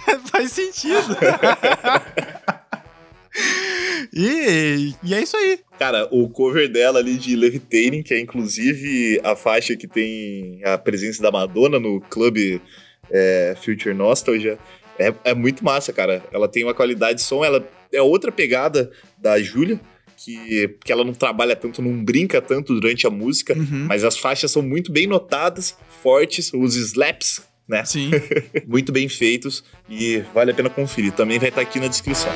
é 0.06 0.18
faz 0.28 0.52
sentido. 0.52 1.16
e, 4.12 4.94
e 5.02 5.14
é 5.14 5.22
isso 5.22 5.36
aí. 5.36 5.60
Cara, 5.78 6.08
o 6.10 6.28
cover 6.28 6.70
dela 6.70 6.98
ali 6.98 7.16
de 7.16 7.36
Levitating, 7.36 8.02
que 8.02 8.14
é 8.14 8.20
inclusive 8.20 9.20
a 9.22 9.36
faixa 9.36 9.76
que 9.76 9.86
tem 9.86 10.60
a 10.64 10.76
presença 10.76 11.22
da 11.22 11.30
Madonna 11.30 11.78
no 11.78 12.00
clube 12.00 12.60
é, 13.10 13.56
Future 13.62 13.94
Nostalgia, 13.94 14.58
é, 14.98 15.14
é 15.24 15.34
muito 15.34 15.64
massa, 15.64 15.92
cara. 15.92 16.22
Ela 16.32 16.48
tem 16.48 16.64
uma 16.64 16.74
qualidade 16.74 17.18
de 17.18 17.24
som, 17.24 17.44
ela 17.44 17.66
é 17.92 18.02
outra 18.02 18.32
pegada 18.32 18.90
da 19.16 19.40
Julia, 19.40 19.80
que, 20.24 20.76
que 20.84 20.90
ela 20.92 21.04
não 21.04 21.12
trabalha 21.14 21.54
tanto, 21.54 21.80
não 21.80 22.04
brinca 22.04 22.42
tanto 22.42 22.74
durante 22.74 23.06
a 23.06 23.10
música, 23.10 23.54
Uhum. 23.56 23.86
mas 23.88 24.04
as 24.04 24.16
faixas 24.18 24.50
são 24.50 24.62
muito 24.62 24.90
bem 24.92 25.06
notadas, 25.06 25.76
fortes, 26.02 26.52
os 26.52 26.74
slaps 26.76 27.46
né? 27.68 27.84
Sim. 27.84 28.10
Muito 28.66 28.90
bem 28.90 29.10
feitos 29.10 29.62
e 29.90 30.24
vale 30.32 30.52
a 30.52 30.54
pena 30.54 30.70
conferir. 30.70 31.12
Também 31.12 31.38
vai 31.38 31.50
estar 31.50 31.60
aqui 31.60 31.78
na 31.78 31.86
descrição. 31.86 32.32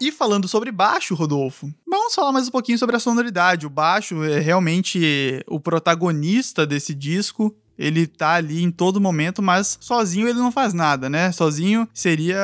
E 0.00 0.10
falando 0.10 0.48
sobre 0.48 0.72
baixo, 0.72 1.14
Rodolfo, 1.14 1.70
vamos 1.86 2.14
falar 2.14 2.32
mais 2.32 2.48
um 2.48 2.50
pouquinho 2.50 2.78
sobre 2.78 2.96
a 2.96 2.98
sonoridade. 2.98 3.66
O 3.66 3.70
baixo 3.70 4.22
é 4.24 4.40
realmente 4.40 5.44
o 5.46 5.60
protagonista 5.60 6.66
desse 6.66 6.94
disco. 6.94 7.54
Ele 7.80 8.06
tá 8.06 8.34
ali 8.34 8.62
em 8.62 8.70
todo 8.70 9.00
momento, 9.00 9.42
mas 9.42 9.78
sozinho 9.80 10.28
ele 10.28 10.38
não 10.38 10.52
faz 10.52 10.74
nada, 10.74 11.08
né? 11.08 11.32
Sozinho 11.32 11.88
seria 11.94 12.38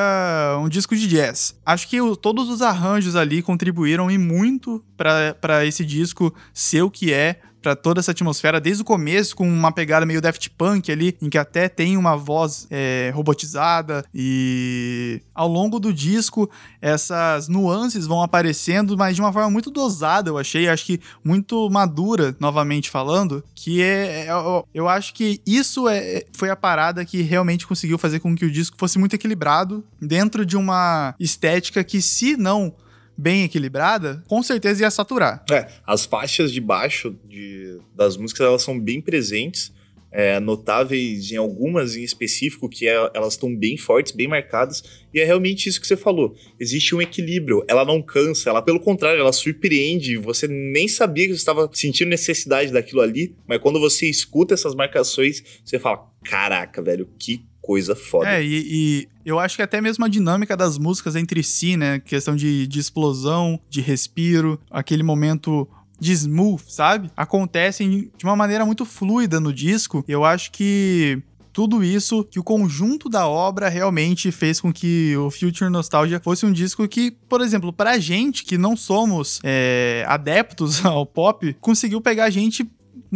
um 0.58 0.66
disco 0.66 0.96
de 0.96 1.06
jazz. 1.06 1.54
Acho 1.64 1.86
que 1.88 2.00
o, 2.00 2.16
todos 2.16 2.48
os 2.48 2.62
arranjos 2.62 3.14
ali 3.14 3.42
contribuíram 3.42 4.10
e 4.10 4.16
muito 4.16 4.82
para 4.96 5.66
esse 5.66 5.84
disco 5.84 6.34
ser 6.54 6.80
o 6.80 6.90
que 6.90 7.12
é 7.12 7.40
para 7.66 7.74
toda 7.74 7.98
essa 7.98 8.12
atmosfera 8.12 8.60
desde 8.60 8.82
o 8.82 8.84
começo, 8.84 9.34
com 9.34 9.48
uma 9.48 9.72
pegada 9.72 10.06
meio 10.06 10.20
Daft 10.20 10.50
Punk 10.50 10.92
ali, 10.92 11.16
em 11.20 11.28
que 11.28 11.36
até 11.36 11.68
tem 11.68 11.96
uma 11.96 12.16
voz 12.16 12.68
é, 12.70 13.10
robotizada. 13.12 14.04
E 14.14 15.20
ao 15.34 15.48
longo 15.48 15.80
do 15.80 15.92
disco 15.92 16.48
essas 16.80 17.48
nuances 17.48 18.06
vão 18.06 18.22
aparecendo, 18.22 18.96
mas 18.96 19.16
de 19.16 19.20
uma 19.20 19.32
forma 19.32 19.50
muito 19.50 19.68
dosada, 19.68 20.30
eu 20.30 20.38
achei, 20.38 20.68
acho 20.68 20.86
que 20.86 21.00
muito 21.24 21.68
madura, 21.68 22.36
novamente 22.38 22.88
falando, 22.88 23.42
que 23.52 23.82
é, 23.82 24.26
é 24.26 24.30
eu, 24.30 24.64
eu 24.72 24.88
acho 24.88 25.12
que 25.12 25.40
isso 25.44 25.88
é, 25.88 26.22
foi 26.32 26.50
a 26.50 26.54
parada 26.54 27.04
que 27.04 27.20
realmente 27.20 27.66
conseguiu 27.66 27.98
fazer 27.98 28.20
com 28.20 28.36
que 28.36 28.44
o 28.44 28.50
disco 28.50 28.76
fosse 28.78 28.96
muito 28.96 29.16
equilibrado 29.16 29.82
dentro 30.00 30.46
de 30.46 30.56
uma 30.56 31.16
estética 31.18 31.82
que 31.82 32.00
se 32.00 32.36
não 32.36 32.72
bem 33.16 33.44
equilibrada, 33.44 34.22
com 34.28 34.42
certeza 34.42 34.82
ia 34.82 34.90
saturar. 34.90 35.44
É, 35.50 35.68
as 35.86 36.04
faixas 36.04 36.52
de 36.52 36.60
baixo 36.60 37.16
de, 37.24 37.78
das 37.94 38.16
músicas, 38.16 38.46
elas 38.46 38.62
são 38.62 38.78
bem 38.78 39.00
presentes, 39.00 39.72
é, 40.12 40.40
notáveis 40.40 41.30
em 41.30 41.36
algumas 41.36 41.94
em 41.94 42.02
específico, 42.02 42.68
que 42.68 42.88
é, 42.88 42.94
elas 43.12 43.34
estão 43.34 43.54
bem 43.54 43.76
fortes, 43.76 44.12
bem 44.12 44.26
marcadas, 44.26 44.82
e 45.12 45.20
é 45.20 45.24
realmente 45.24 45.68
isso 45.68 45.80
que 45.80 45.86
você 45.86 45.96
falou. 45.96 46.34
Existe 46.58 46.94
um 46.94 47.02
equilíbrio, 47.02 47.64
ela 47.68 47.84
não 47.84 48.00
cansa, 48.00 48.48
ela, 48.48 48.62
pelo 48.62 48.80
contrário, 48.80 49.20
ela 49.20 49.32
surpreende, 49.32 50.16
você 50.16 50.48
nem 50.48 50.88
sabia 50.88 51.26
que 51.26 51.32
você 51.32 51.38
estava 51.38 51.68
sentindo 51.72 52.08
necessidade 52.08 52.72
daquilo 52.72 53.02
ali, 53.02 53.34
mas 53.46 53.60
quando 53.60 53.78
você 53.78 54.08
escuta 54.08 54.54
essas 54.54 54.74
marcações, 54.74 55.42
você 55.64 55.78
fala, 55.78 56.10
caraca, 56.24 56.82
velho, 56.82 57.08
que 57.18 57.44
coisa 57.66 57.96
foda. 57.96 58.30
É, 58.30 58.44
e, 58.44 58.48
e, 58.48 59.08
eu 59.24 59.40
acho 59.40 59.56
que 59.56 59.62
até 59.62 59.80
mesmo 59.80 60.04
a 60.04 60.08
dinâmica 60.08 60.56
das 60.56 60.78
músicas 60.78 61.16
entre 61.16 61.42
si, 61.42 61.76
né? 61.76 61.98
Questão 61.98 62.36
de, 62.36 62.64
de 62.68 62.78
explosão, 62.78 63.58
de 63.68 63.80
respiro, 63.80 64.60
aquele 64.70 65.02
momento 65.02 65.68
de 65.98 66.12
smooth, 66.12 66.62
sabe? 66.68 67.10
Acontecem 67.16 68.12
de 68.16 68.24
uma 68.24 68.36
maneira 68.36 68.64
muito 68.64 68.84
fluida 68.84 69.40
no 69.40 69.52
disco. 69.52 70.04
Eu 70.06 70.24
acho 70.24 70.52
que 70.52 71.20
tudo 71.56 71.82
isso, 71.82 72.22
que 72.22 72.38
o 72.38 72.44
conjunto 72.44 73.08
da 73.08 73.26
obra 73.26 73.70
realmente 73.70 74.30
fez 74.30 74.60
com 74.60 74.70
que 74.70 75.16
o 75.16 75.30
Future 75.30 75.70
Nostalgia 75.70 76.20
fosse 76.20 76.44
um 76.44 76.52
disco 76.52 76.86
que, 76.86 77.10
por 77.10 77.40
exemplo, 77.40 77.72
pra 77.72 77.98
gente 77.98 78.44
que 78.44 78.58
não 78.58 78.76
somos 78.76 79.40
é, 79.42 80.04
adeptos 80.06 80.84
ao 80.86 81.06
pop, 81.06 81.56
conseguiu 81.58 81.98
pegar 81.98 82.26
a 82.26 82.30
gente 82.30 82.62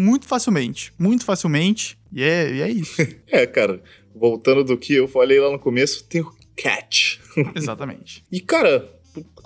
muito 0.00 0.26
facilmente. 0.26 0.92
Muito 0.98 1.24
facilmente. 1.24 1.98
E 2.12 2.22
é, 2.22 2.54
e 2.54 2.62
é 2.62 2.70
isso. 2.70 3.00
é, 3.28 3.46
cara 3.46 3.80
voltando 4.14 4.64
do 4.64 4.76
que 4.76 4.94
eu 4.94 5.08
falei 5.08 5.40
lá 5.40 5.50
no 5.50 5.58
começo, 5.58 6.04
tem 6.04 6.20
o 6.20 6.32
Catch. 6.56 7.18
Exatamente. 7.56 8.24
e, 8.30 8.40
cara, 8.40 8.92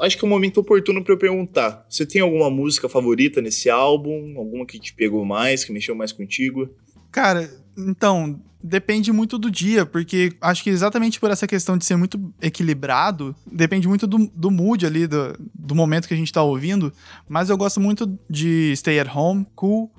acho 0.01 0.19
que 0.19 0.25
é 0.25 0.27
um 0.27 0.31
momento 0.31 0.59
oportuno 0.59 1.03
para 1.05 1.15
eu 1.15 1.19
perguntar: 1.19 1.87
você 1.89 2.05
tem 2.05 2.21
alguma 2.21 2.51
música 2.51 2.89
favorita 2.89 3.41
nesse 3.41 3.71
álbum? 3.71 4.35
Alguma 4.37 4.67
que 4.67 4.79
te 4.79 4.93
pegou 4.93 5.25
mais, 5.25 5.65
que 5.65 5.73
mexeu 5.73 5.95
mais 5.95 6.13
contigo? 6.13 6.69
Cara, 7.13 7.49
então, 7.79 8.41
depende 8.61 9.13
muito 9.13 9.39
do 9.39 9.51
dia, 9.51 9.87
porque 9.87 10.33
acho 10.41 10.65
que 10.65 10.71
exatamente 10.71 11.21
por 11.21 11.31
essa 11.31 11.47
questão 11.47 11.79
de 11.79 11.85
ser 11.85 11.97
muito 11.97 12.33
equilibrado, 12.43 13.37
depende 13.47 13.87
muito 13.87 14.07
do, 14.07 14.29
do 14.35 14.51
mood 14.51 14.85
ali, 14.85 15.07
do, 15.07 15.37
do 15.55 15.75
momento 15.75 16.09
que 16.09 16.15
a 16.15 16.17
gente 16.17 16.33
tá 16.33 16.43
ouvindo. 16.43 16.93
Mas 17.29 17.51
eu 17.51 17.57
gosto 17.57 17.79
muito 17.79 18.19
de 18.29 18.75
Stay 18.75 18.99
at 18.99 19.15
Home, 19.15 19.47
Cool, 19.55 19.93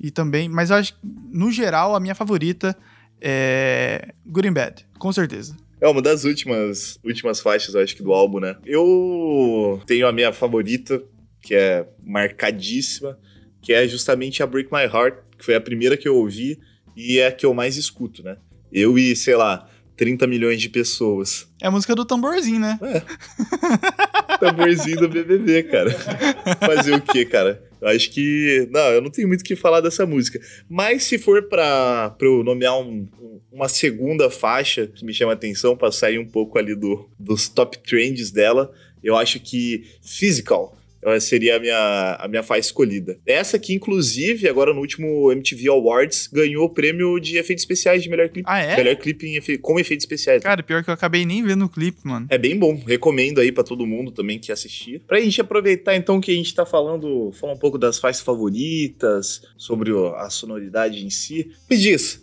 e 0.00 0.10
também. 0.10 0.48
Mas 0.48 0.70
eu 0.70 0.76
acho 0.76 0.94
que, 0.94 1.00
no 1.30 1.50
geral, 1.50 1.94
a 1.94 2.00
minha 2.00 2.14
favorita 2.14 2.76
é 3.20 4.14
Good 4.26 4.48
and 4.48 4.52
Bad, 4.52 4.86
com 4.98 5.12
certeza. 5.12 5.56
É 5.80 5.88
uma 5.88 6.02
das 6.02 6.24
últimas, 6.24 6.98
últimas 7.04 7.40
faixas, 7.40 7.74
acho 7.74 7.96
que, 7.96 8.02
do 8.02 8.12
álbum, 8.12 8.40
né? 8.40 8.56
Eu 8.64 9.80
tenho 9.86 10.06
a 10.06 10.12
minha 10.12 10.32
favorita, 10.32 11.02
que 11.40 11.54
é 11.54 11.86
marcadíssima, 12.04 13.18
que 13.62 13.72
é 13.72 13.86
justamente 13.88 14.42
a 14.42 14.46
Break 14.46 14.70
My 14.72 14.82
Heart, 14.82 15.18
que 15.38 15.44
foi 15.44 15.54
a 15.54 15.60
primeira 15.60 15.96
que 15.96 16.08
eu 16.08 16.16
ouvi 16.16 16.58
e 16.96 17.18
é 17.18 17.28
a 17.28 17.32
que 17.32 17.46
eu 17.46 17.54
mais 17.54 17.76
escuto, 17.76 18.22
né? 18.22 18.36
Eu 18.70 18.98
e, 18.98 19.16
sei 19.16 19.36
lá, 19.36 19.68
30 19.96 20.26
milhões 20.26 20.60
de 20.60 20.68
pessoas. 20.68 21.48
É 21.60 21.66
a 21.66 21.70
música 21.70 21.94
do 21.94 22.04
tamborzinho, 22.04 22.60
né? 22.60 22.78
É. 22.82 23.02
tamborzinho 24.38 25.00
do 25.00 25.08
BBB, 25.08 25.64
cara. 25.64 25.90
Fazer 26.60 26.94
o 26.94 27.00
quê, 27.00 27.24
cara? 27.24 27.62
Acho 27.82 28.10
que. 28.10 28.68
Não, 28.70 28.88
eu 28.90 29.00
não 29.00 29.10
tenho 29.10 29.28
muito 29.28 29.40
o 29.40 29.44
que 29.44 29.56
falar 29.56 29.80
dessa 29.80 30.04
música. 30.04 30.40
Mas 30.68 31.04
se 31.04 31.18
for 31.18 31.42
pra 31.44 32.14
eu 32.20 32.44
nomear 32.44 32.78
um, 32.78 33.08
uma 33.50 33.68
segunda 33.68 34.30
faixa 34.30 34.86
que 34.86 35.04
me 35.04 35.14
chama 35.14 35.32
a 35.32 35.34
atenção, 35.34 35.76
pra 35.76 35.90
sair 35.90 36.18
um 36.18 36.26
pouco 36.26 36.58
ali 36.58 36.74
do, 36.74 37.08
dos 37.18 37.48
top 37.48 37.78
trends 37.78 38.30
dela, 38.30 38.72
eu 39.02 39.16
acho 39.16 39.40
que 39.40 39.86
Physical 40.02 40.79
seria 41.20 41.56
a 41.56 41.60
minha, 41.60 42.16
a 42.20 42.28
minha 42.28 42.42
faixa 42.42 42.68
escolhida. 42.68 43.18
Essa 43.26 43.56
aqui, 43.56 43.74
inclusive, 43.74 44.48
agora 44.48 44.74
no 44.74 44.80
último 44.80 45.30
MTV 45.32 45.68
Awards, 45.68 46.28
ganhou 46.32 46.64
o 46.64 46.70
prêmio 46.70 47.18
de 47.18 47.36
efeitos 47.36 47.62
especiais 47.62 48.02
de 48.02 48.08
melhor 48.08 48.28
clipe. 48.28 48.48
Ah, 48.48 48.60
é? 48.60 48.76
Melhor 48.76 48.96
clipe 48.96 49.36
efe... 49.36 49.58
com 49.58 49.78
efeitos 49.78 50.04
especiais. 50.04 50.42
Cara, 50.42 50.62
pior 50.62 50.84
que 50.84 50.90
eu 50.90 50.94
acabei 50.94 51.24
nem 51.24 51.42
vendo 51.42 51.64
o 51.64 51.68
clipe, 51.68 52.00
mano. 52.04 52.26
É 52.28 52.38
bem 52.38 52.58
bom. 52.58 52.82
Recomendo 52.86 53.40
aí 53.40 53.50
para 53.50 53.64
todo 53.64 53.86
mundo 53.86 54.10
também 54.10 54.38
que 54.38 54.52
assistir. 54.52 55.00
Pra 55.06 55.20
gente 55.20 55.40
aproveitar, 55.40 55.96
então, 55.96 56.20
que 56.20 56.30
a 56.30 56.34
gente 56.34 56.54
tá 56.54 56.66
falando, 56.66 57.32
falar 57.32 57.52
um 57.52 57.58
pouco 57.58 57.78
das 57.78 57.98
faixas 57.98 58.22
favoritas, 58.22 59.42
sobre 59.56 59.90
a 60.16 60.28
sonoridade 60.30 61.04
em 61.04 61.10
si. 61.10 61.50
Me 61.68 61.76
diz, 61.76 62.22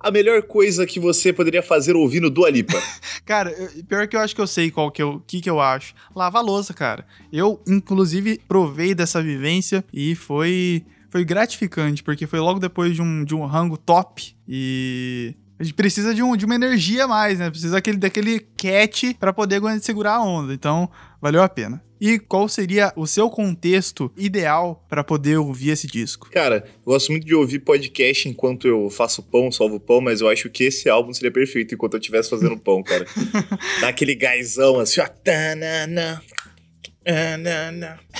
a 0.00 0.10
melhor 0.10 0.42
coisa 0.42 0.86
que 0.86 0.98
você 0.98 1.32
poderia 1.32 1.62
fazer 1.62 1.94
ouvindo 1.94 2.30
Dua 2.30 2.50
Lipa? 2.50 2.80
cara, 3.24 3.54
pior 3.86 4.08
que 4.08 4.16
eu 4.16 4.20
acho 4.20 4.34
que 4.34 4.40
eu 4.40 4.46
sei 4.46 4.70
qual 4.70 4.90
que 4.90 5.02
eu, 5.02 5.22
que 5.26 5.40
que 5.40 5.50
eu 5.50 5.60
acho. 5.60 5.94
Lava 6.16 6.38
a 6.38 6.42
louça, 6.42 6.72
cara. 6.72 7.06
Eu, 7.32 7.62
inclusive, 7.68 8.40
provei 8.48 8.94
dessa 8.94 9.22
vivência 9.22 9.84
e 9.92 10.14
foi 10.14 10.84
foi 11.10 11.24
gratificante, 11.24 12.04
porque 12.04 12.26
foi 12.26 12.38
logo 12.38 12.60
depois 12.60 12.94
de 12.94 13.02
um, 13.02 13.24
de 13.24 13.34
um 13.34 13.44
rango 13.44 13.76
top 13.76 14.32
e 14.48 15.34
a 15.60 15.62
gente 15.62 15.74
precisa 15.74 16.14
de, 16.14 16.22
um, 16.22 16.34
de 16.36 16.46
uma 16.46 16.54
energia 16.54 17.06
mais, 17.06 17.38
né? 17.38 17.50
Precisa 17.50 17.74
daquele, 17.74 17.98
daquele 17.98 18.40
cat 18.56 19.14
para 19.20 19.30
poder 19.30 19.60
segurar 19.82 20.14
a 20.14 20.22
onda. 20.22 20.54
Então, 20.54 20.88
valeu 21.20 21.42
a 21.42 21.48
pena. 21.48 21.82
E 22.00 22.18
qual 22.18 22.48
seria 22.48 22.92
o 22.96 23.06
seu 23.06 23.28
contexto 23.28 24.10
ideal 24.16 24.82
para 24.88 25.04
poder 25.04 25.36
ouvir 25.36 25.70
esse 25.70 25.86
disco? 25.86 26.30
Cara, 26.30 26.64
gosto 26.82 27.12
muito 27.12 27.26
de 27.26 27.34
ouvir 27.34 27.58
podcast 27.58 28.26
enquanto 28.26 28.66
eu 28.66 28.88
faço 28.88 29.22
pão, 29.22 29.52
salvo 29.52 29.78
pão, 29.78 30.00
mas 30.00 30.22
eu 30.22 30.28
acho 30.28 30.48
que 30.48 30.64
esse 30.64 30.88
álbum 30.88 31.12
seria 31.12 31.30
perfeito 31.30 31.74
enquanto 31.74 31.94
eu 31.94 32.00
estivesse 32.00 32.30
fazendo 32.30 32.56
pão, 32.56 32.82
cara. 32.82 33.04
Dá 33.82 33.88
aquele 33.88 34.14
gazão 34.14 34.80
assim, 34.80 35.02
ó. 35.02 35.08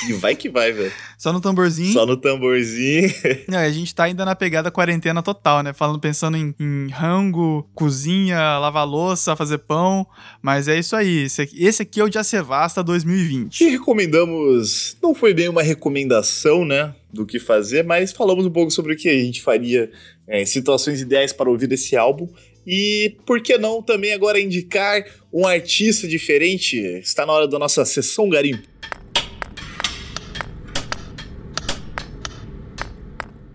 E 0.09 0.13
vai 0.15 0.35
que 0.35 0.49
vai, 0.49 0.73
velho. 0.73 0.93
Só 1.19 1.33
no 1.33 1.41
tamborzinho. 1.41 1.93
Só 1.93 2.07
no 2.07 2.17
tamborzinho. 2.17 3.13
Não, 3.49 3.59
a 3.59 3.71
gente 3.71 3.95
tá 3.95 4.05
ainda 4.05 4.25
na 4.25 4.35
pegada 4.35 4.71
quarentena 4.71 5.23
total, 5.23 5.63
né? 5.63 5.73
Falando, 5.73 6.01
pensando 6.01 6.37
em, 6.37 6.55
em 6.59 6.89
rango, 6.89 7.69
cozinha, 7.75 8.59
lavar 8.59 8.87
louça, 8.87 9.37
fazer 9.37 9.59
pão. 9.59 10.07
Mas 10.43 10.69
é 10.69 10.79
isso 10.79 10.97
aí. 10.97 11.25
Esse 11.25 11.43
aqui, 11.43 11.65
esse 11.65 11.83
aqui 11.83 12.01
é 12.01 12.05
o 12.05 12.13
Jacevasta 12.13 12.83
2020. 12.83 13.61
E 13.61 13.69
recomendamos. 13.71 14.97
Não 15.03 15.15
foi 15.15 15.35
bem 15.35 15.49
uma 15.49 15.63
recomendação, 15.63 16.65
né? 16.65 16.95
Do 17.13 17.27
que 17.27 17.41
fazer, 17.41 17.83
mas 17.83 18.13
falamos 18.13 18.47
um 18.47 18.51
pouco 18.51 18.71
sobre 18.71 18.95
o 18.95 18.97
que 18.97 19.09
a 19.09 19.13
gente 19.13 19.43
faria 19.43 19.91
é, 20.29 20.45
situações 20.47 21.01
ideais 21.01 21.33
para 21.33 21.51
ouvir 21.51 21.73
esse 21.73 21.97
álbum. 21.97 22.29
E 22.67 23.17
por 23.27 23.43
que 23.43 23.57
não 23.59 23.83
também 23.83 24.13
agora 24.13 24.41
indicar 24.41 25.05
um 25.33 25.47
artista 25.47 26.07
diferente? 26.07 26.77
Está 26.77 27.25
na 27.25 27.33
hora 27.33 27.49
da 27.49 27.59
nossa 27.59 27.85
sessão 27.85 28.29
garimpo. 28.29 28.69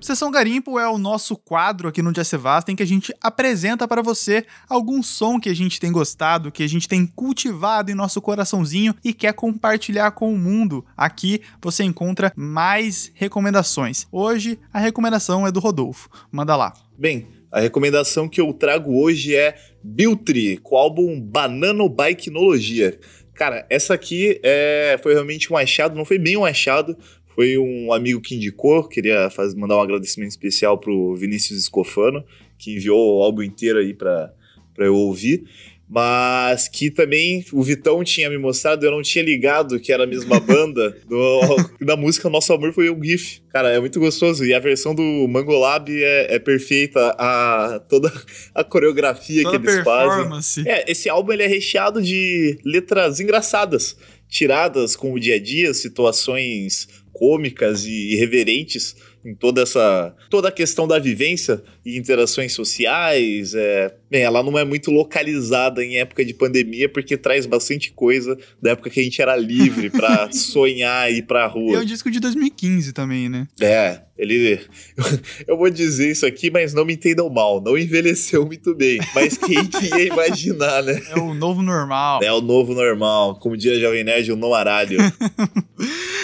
Sessão 0.05 0.29
Garimpo 0.29 0.77
é 0.77 0.87
o 0.87 0.99
nosso 0.99 1.35
quadro 1.35 1.87
aqui 1.87 1.99
no 1.99 2.13
Jazz 2.13 2.29
Vasta 2.33 2.71
em 2.71 2.75
que 2.75 2.83
a 2.83 2.85
gente 2.85 3.11
apresenta 3.19 3.87
para 3.87 4.03
você 4.03 4.45
algum 4.69 5.01
som 5.01 5.39
que 5.39 5.49
a 5.49 5.53
gente 5.55 5.79
tem 5.79 5.91
gostado, 5.91 6.51
que 6.51 6.61
a 6.61 6.69
gente 6.69 6.87
tem 6.87 7.07
cultivado 7.07 7.89
em 7.89 7.95
nosso 7.95 8.21
coraçãozinho 8.21 8.93
e 9.03 9.11
quer 9.11 9.33
compartilhar 9.33 10.11
com 10.11 10.31
o 10.31 10.37
mundo. 10.37 10.85
Aqui 10.95 11.41
você 11.59 11.83
encontra 11.83 12.31
mais 12.35 13.11
recomendações. 13.15 14.05
Hoje 14.11 14.59
a 14.71 14.77
recomendação 14.77 15.47
é 15.47 15.51
do 15.51 15.59
Rodolfo. 15.59 16.07
Manda 16.31 16.55
lá. 16.55 16.73
Bem, 16.95 17.27
a 17.51 17.59
recomendação 17.59 18.27
que 18.27 18.41
eu 18.41 18.53
trago 18.53 18.99
hoje 18.99 19.35
é 19.35 19.55
Biltri, 19.83 20.57
com 20.57 20.75
o 20.75 20.77
álbum 20.77 21.19
Banano 21.19 21.87
Bikenologia. 21.87 22.99
Cara, 23.33 23.65
essa 23.69 23.93
aqui 23.93 24.39
é, 24.43 24.99
foi 25.01 25.13
realmente 25.13 25.51
um 25.51 25.57
achado, 25.57 25.95
não 25.95 26.05
foi 26.05 26.17
bem 26.17 26.37
um 26.37 26.45
achado, 26.45 26.97
Foi 27.35 27.57
um 27.57 27.91
amigo 27.91 28.21
que 28.21 28.33
indicou, 28.33 28.87
queria 28.87 29.29
mandar 29.57 29.75
um 29.75 29.81
agradecimento 29.81 30.29
especial 30.29 30.77
pro 30.77 31.15
Vinícius 31.15 31.59
Escofano, 31.59 32.23
que 32.57 32.75
enviou 32.75 33.17
o 33.17 33.21
álbum 33.21 33.43
inteiro 33.43 33.79
aí 33.79 33.93
para 33.93 34.33
eu 34.77 34.95
ouvir 34.95 35.43
mas 35.87 36.67
que 36.67 36.89
também 36.89 37.45
o 37.51 37.61
Vitão 37.61 38.03
tinha 38.03 38.29
me 38.29 38.37
mostrado, 38.37 38.85
eu 38.85 38.91
não 38.91 39.03
tinha 39.03 39.23
ligado 39.23 39.79
que 39.79 39.91
era 39.91 40.03
a 40.03 40.07
mesma 40.07 40.39
banda 40.41 40.97
do, 41.07 41.39
da 41.79 41.95
música 41.95 42.29
Nosso 42.29 42.51
Amor 42.53 42.73
Foi 42.73 42.89
um 42.89 43.03
GIF. 43.03 43.41
Cara, 43.51 43.69
é 43.69 43.79
muito 43.79 43.99
gostoso. 43.99 44.43
E 44.43 44.53
a 44.53 44.59
versão 44.59 44.95
do 44.95 45.27
Mangolab 45.27 45.89
é, 45.91 46.35
é 46.35 46.39
perfeita, 46.39 47.15
a, 47.19 47.79
toda 47.87 48.11
a 48.53 48.63
coreografia 48.63 49.43
toda 49.43 49.59
que 49.59 49.67
eles 49.67 49.83
fazem. 49.83 50.67
É, 50.67 50.91
esse 50.91 51.07
álbum 51.07 51.33
ele 51.33 51.43
é 51.43 51.47
recheado 51.47 52.01
de 52.01 52.57
letras 52.65 53.19
engraçadas, 53.19 53.95
tiradas 54.27 54.95
com 54.95 55.13
o 55.13 55.19
dia 55.19 55.35
a 55.35 55.39
dia, 55.39 55.73
situações 55.73 56.87
cômicas 57.13 57.85
e 57.85 58.13
irreverentes 58.13 58.95
em 59.25 59.33
toda 59.33 59.61
essa 59.61 60.13
toda 60.29 60.49
a 60.49 60.51
questão 60.51 60.87
da 60.87 60.99
vivência 60.99 61.63
e 61.85 61.97
interações 61.97 62.53
sociais. 62.53 63.53
É, 63.53 63.93
bem, 64.09 64.23
ela 64.23 64.41
não 64.41 64.57
é 64.57 64.65
muito 64.65 64.89
localizada 64.89 65.83
em 65.83 65.97
época 65.97 66.25
de 66.25 66.33
pandemia 66.33 66.89
porque 66.89 67.15
traz 67.15 67.45
bastante 67.45 67.91
coisa 67.91 68.37
da 68.61 68.71
época 68.71 68.89
que 68.89 68.99
a 68.99 69.03
gente 69.03 69.21
era 69.21 69.35
livre 69.35 69.89
para 69.89 70.31
sonhar 70.33 71.11
e 71.11 71.17
ir 71.17 71.21
pra 71.23 71.45
rua. 71.45 71.73
E 71.73 71.75
é 71.75 71.79
um 71.79 71.85
disco 71.85 72.09
de 72.09 72.19
2015 72.19 72.91
também, 72.91 73.29
né? 73.29 73.47
É, 73.61 74.01
ele. 74.17 74.61
Eu 75.45 75.57
vou 75.57 75.69
dizer 75.69 76.09
isso 76.09 76.25
aqui, 76.25 76.49
mas 76.49 76.73
não 76.73 76.85
me 76.85 76.93
entendam 76.93 77.29
mal. 77.29 77.61
Não 77.61 77.77
envelheceu 77.77 78.45
muito 78.45 78.73
bem. 78.73 78.99
Mas 79.13 79.37
quem 79.37 79.65
que 79.65 79.85
ia 79.85 80.07
imaginar, 80.13 80.81
né? 80.83 81.01
É 81.09 81.19
o 81.19 81.33
novo 81.33 81.61
normal. 81.61 82.23
É 82.23 82.31
o 82.31 82.41
novo 82.41 82.73
normal. 82.73 83.35
Como 83.35 83.57
diria 83.57 83.79
Jovem 83.79 84.03
Nerd, 84.03 84.31
o 84.31 84.35
nomaralho. 84.35 84.97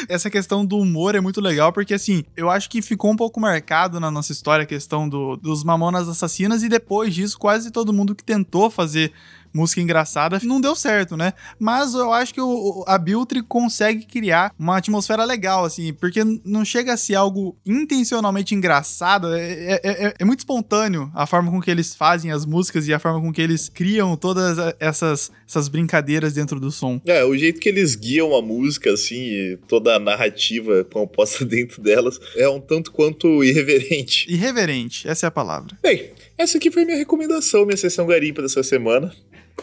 Essa 0.07 0.29
questão 0.29 0.65
do 0.65 0.77
humor 0.77 1.15
é 1.15 1.21
muito 1.21 1.41
legal, 1.41 1.71
porque 1.71 1.93
assim, 1.93 2.23
eu 2.35 2.49
acho 2.49 2.69
que 2.69 2.81
ficou 2.81 3.11
um 3.11 3.15
pouco 3.15 3.39
marcado 3.39 3.99
na 3.99 4.09
nossa 4.09 4.31
história 4.31 4.63
a 4.63 4.65
questão 4.65 5.07
do, 5.07 5.35
dos 5.51 5.63
Mamonas 5.63 6.07
Assassinas, 6.07 6.63
e 6.63 6.69
depois 6.69 7.13
disso, 7.13 7.37
quase 7.37 7.71
todo 7.71 7.93
mundo 7.93 8.15
que 8.15 8.23
tentou 8.23 8.69
fazer 8.69 9.11
música 9.53 9.81
engraçada, 9.81 10.39
não 10.43 10.61
deu 10.61 10.75
certo, 10.75 11.17
né? 11.17 11.33
Mas 11.59 11.93
eu 11.93 12.11
acho 12.11 12.33
que 12.33 12.41
o, 12.41 12.83
a 12.87 12.97
Biltre 12.97 13.41
consegue 13.41 14.05
criar 14.05 14.53
uma 14.57 14.77
atmosfera 14.77 15.23
legal, 15.25 15.65
assim, 15.65 15.93
porque 15.93 16.21
não 16.45 16.63
chega 16.63 16.93
a 16.93 16.97
ser 16.97 17.15
algo 17.15 17.57
intencionalmente 17.65 18.55
engraçado, 18.55 19.33
é, 19.33 19.51
é, 19.51 19.81
é, 19.83 20.13
é, 20.19 20.25
muito 20.25 20.39
espontâneo 20.39 21.11
a 21.13 21.25
forma 21.25 21.51
com 21.51 21.61
que 21.61 21.69
eles 21.69 21.95
fazem 21.95 22.31
as 22.31 22.45
músicas 22.45 22.87
e 22.87 22.93
a 22.93 22.99
forma 22.99 23.21
com 23.21 23.31
que 23.31 23.41
eles 23.41 23.69
criam 23.69 24.15
todas 24.15 24.57
essas, 24.79 25.31
essas 25.47 25.67
brincadeiras 25.67 26.33
dentro 26.33 26.59
do 26.59 26.71
som. 26.71 27.01
É, 27.05 27.23
o 27.23 27.35
jeito 27.37 27.59
que 27.59 27.69
eles 27.69 27.95
guiam 27.95 28.35
a 28.35 28.41
música, 28.41 28.91
assim, 28.91 29.57
toda 29.67 29.95
a 29.95 29.99
narrativa 29.99 30.83
composta 30.91 31.45
dentro 31.45 31.81
delas, 31.81 32.19
é 32.35 32.47
um 32.47 32.59
tanto 32.59 32.91
quanto 32.91 33.43
irreverente. 33.43 34.31
Irreverente, 34.31 35.07
essa 35.07 35.25
é 35.25 35.27
a 35.27 35.31
palavra. 35.31 35.77
Bem, 35.81 36.11
essa 36.37 36.57
aqui 36.57 36.71
foi 36.71 36.85
minha 36.85 36.97
recomendação, 36.97 37.65
minha 37.65 37.77
sessão 37.77 38.07
garimpa 38.07 38.41
dessa 38.41 38.63
semana. 38.63 39.13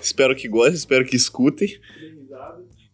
Espero 0.01 0.35
que 0.35 0.48
gostem, 0.48 0.74
espero 0.74 1.05
que 1.05 1.16
escutem. 1.16 1.79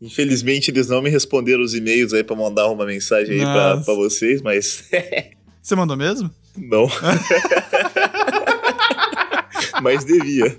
Infelizmente, 0.01 0.71
eles 0.71 0.89
não 0.89 1.01
me 1.01 1.09
responderam 1.09 1.63
os 1.63 1.75
e-mails 1.75 2.13
aí 2.13 2.23
pra 2.23 2.37
mandar 2.37 2.69
uma 2.69 2.85
mensagem 2.85 3.41
aí 3.41 3.45
pra, 3.45 3.79
pra 3.79 3.95
vocês, 3.95 4.43
mas. 4.43 4.91
Você 5.63 5.75
mandou 5.75 5.97
mesmo? 5.97 6.31
Não. 6.57 6.87
mas 9.83 10.05
devia. 10.05 10.59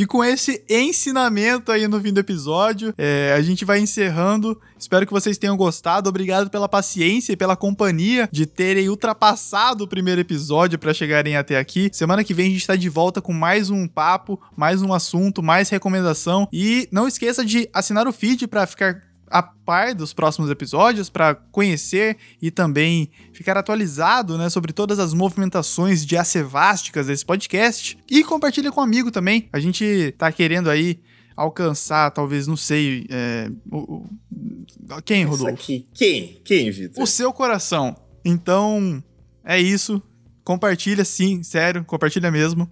E 0.00 0.06
com 0.06 0.24
esse 0.24 0.64
ensinamento 0.66 1.70
aí 1.70 1.86
no 1.86 2.00
fim 2.00 2.10
do 2.10 2.20
episódio, 2.20 2.94
é, 2.96 3.34
a 3.36 3.42
gente 3.42 3.66
vai 3.66 3.80
encerrando. 3.80 4.58
Espero 4.78 5.06
que 5.06 5.12
vocês 5.12 5.36
tenham 5.36 5.54
gostado. 5.58 6.08
Obrigado 6.08 6.48
pela 6.48 6.66
paciência 6.66 7.34
e 7.34 7.36
pela 7.36 7.54
companhia 7.54 8.26
de 8.32 8.46
terem 8.46 8.88
ultrapassado 8.88 9.84
o 9.84 9.86
primeiro 9.86 10.18
episódio 10.18 10.78
para 10.78 10.94
chegarem 10.94 11.36
até 11.36 11.58
aqui. 11.58 11.90
Semana 11.92 12.24
que 12.24 12.32
vem 12.32 12.46
a 12.46 12.48
gente 12.48 12.62
está 12.62 12.76
de 12.76 12.88
volta 12.88 13.20
com 13.20 13.34
mais 13.34 13.68
um 13.68 13.86
papo, 13.86 14.40
mais 14.56 14.80
um 14.80 14.94
assunto, 14.94 15.42
mais 15.42 15.68
recomendação. 15.68 16.48
E 16.50 16.88
não 16.90 17.06
esqueça 17.06 17.44
de 17.44 17.68
assinar 17.70 18.08
o 18.08 18.12
feed 18.12 18.46
para 18.46 18.66
ficar 18.66 19.09
a 19.30 19.42
par 19.42 19.94
dos 19.94 20.12
próximos 20.12 20.50
episódios 20.50 21.08
para 21.08 21.34
conhecer 21.34 22.16
e 22.42 22.50
também 22.50 23.08
ficar 23.32 23.56
atualizado 23.56 24.36
né, 24.36 24.50
sobre 24.50 24.72
todas 24.72 24.98
as 24.98 25.14
movimentações 25.14 26.04
diacevásticas 26.04 27.06
desse 27.06 27.24
podcast. 27.24 27.96
E 28.10 28.24
compartilhe 28.24 28.70
com 28.70 28.80
um 28.80 28.84
amigo 28.84 29.10
também. 29.10 29.48
A 29.52 29.60
gente 29.60 30.12
tá 30.18 30.32
querendo 30.32 30.68
aí 30.68 31.00
alcançar, 31.36 32.10
talvez, 32.10 32.46
não 32.46 32.56
sei. 32.56 33.06
É, 33.08 33.50
o, 33.70 33.78
o, 33.78 35.02
quem, 35.04 35.24
Rodolfo? 35.24 35.54
Aqui. 35.54 35.86
Quem? 35.94 36.40
Quem, 36.44 36.70
Vitor? 36.70 37.02
O 37.02 37.06
seu 37.06 37.32
coração. 37.32 37.96
Então, 38.24 39.02
é 39.44 39.60
isso. 39.60 40.02
Compartilha 40.42 41.04
sim, 41.04 41.42
sério, 41.42 41.84
compartilha 41.84 42.30
mesmo. 42.30 42.68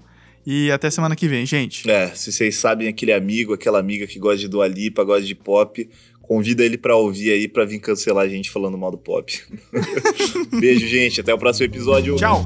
E 0.51 0.71
até 0.71 0.91
semana 0.91 1.15
que 1.15 1.29
vem, 1.29 1.45
gente. 1.45 1.89
É, 1.91 2.09
se 2.15 2.33
vocês 2.33 2.57
sabem 2.57 2.89
aquele 2.89 3.13
amigo, 3.13 3.53
aquela 3.53 3.79
amiga 3.79 4.07
que 4.07 4.19
gosta 4.19 4.39
de 4.39 4.49
Dua 4.49 4.67
Lipa, 4.67 5.05
gosta 5.05 5.27
de 5.27 5.35
pop, 5.35 5.89
Convida 6.29 6.63
ele 6.63 6.77
para 6.77 6.95
ouvir 6.95 7.33
aí, 7.33 7.49
para 7.49 7.65
vir 7.65 7.79
cancelar 7.79 8.27
a 8.27 8.29
gente 8.29 8.51
falando 8.51 8.77
mal 8.77 8.91
do 8.91 8.99
pop. 8.99 9.43
Beijo, 10.61 10.87
gente. 10.87 11.23
Até 11.23 11.33
o 11.33 11.39
próximo 11.39 11.65
episódio. 11.65 12.17
Tchau. 12.17 12.45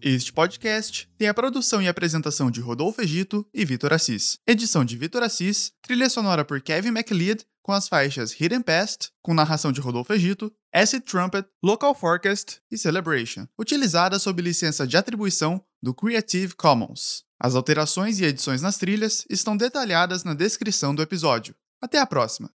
Este 0.00 0.32
podcast 0.32 1.08
tem 1.18 1.26
a 1.26 1.34
produção 1.34 1.82
e 1.82 1.88
apresentação 1.88 2.52
de 2.52 2.60
Rodolfo 2.60 3.02
Egito 3.02 3.44
e 3.52 3.64
Vitor 3.64 3.92
Assis. 3.92 4.38
Edição 4.46 4.84
de 4.84 4.96
Vitor 4.96 5.24
Assis, 5.24 5.72
trilha 5.82 6.08
sonora 6.08 6.44
por 6.44 6.60
Kevin 6.60 6.92
MacLeod, 6.92 7.44
com 7.64 7.72
as 7.72 7.88
faixas 7.88 8.38
Hidden 8.38 8.60
Past, 8.60 9.08
com 9.22 9.32
narração 9.34 9.72
de 9.72 9.80
Rodolfo 9.80 10.12
Egito, 10.12 10.52
Acid 10.76 11.04
Trumpet, 11.04 11.46
Local 11.62 11.94
Forecast 11.94 12.60
e 12.68 12.76
Celebration, 12.76 13.46
utilizadas 13.56 14.22
sob 14.22 14.42
licença 14.42 14.84
de 14.84 14.96
atribuição 14.96 15.64
do 15.80 15.94
Creative 15.94 16.52
Commons. 16.56 17.22
As 17.38 17.54
alterações 17.54 18.18
e 18.18 18.24
edições 18.24 18.60
nas 18.60 18.76
trilhas 18.76 19.24
estão 19.30 19.56
detalhadas 19.56 20.24
na 20.24 20.34
descrição 20.34 20.92
do 20.92 21.00
episódio. 21.00 21.54
Até 21.80 22.00
a 22.00 22.06
próxima! 22.06 22.53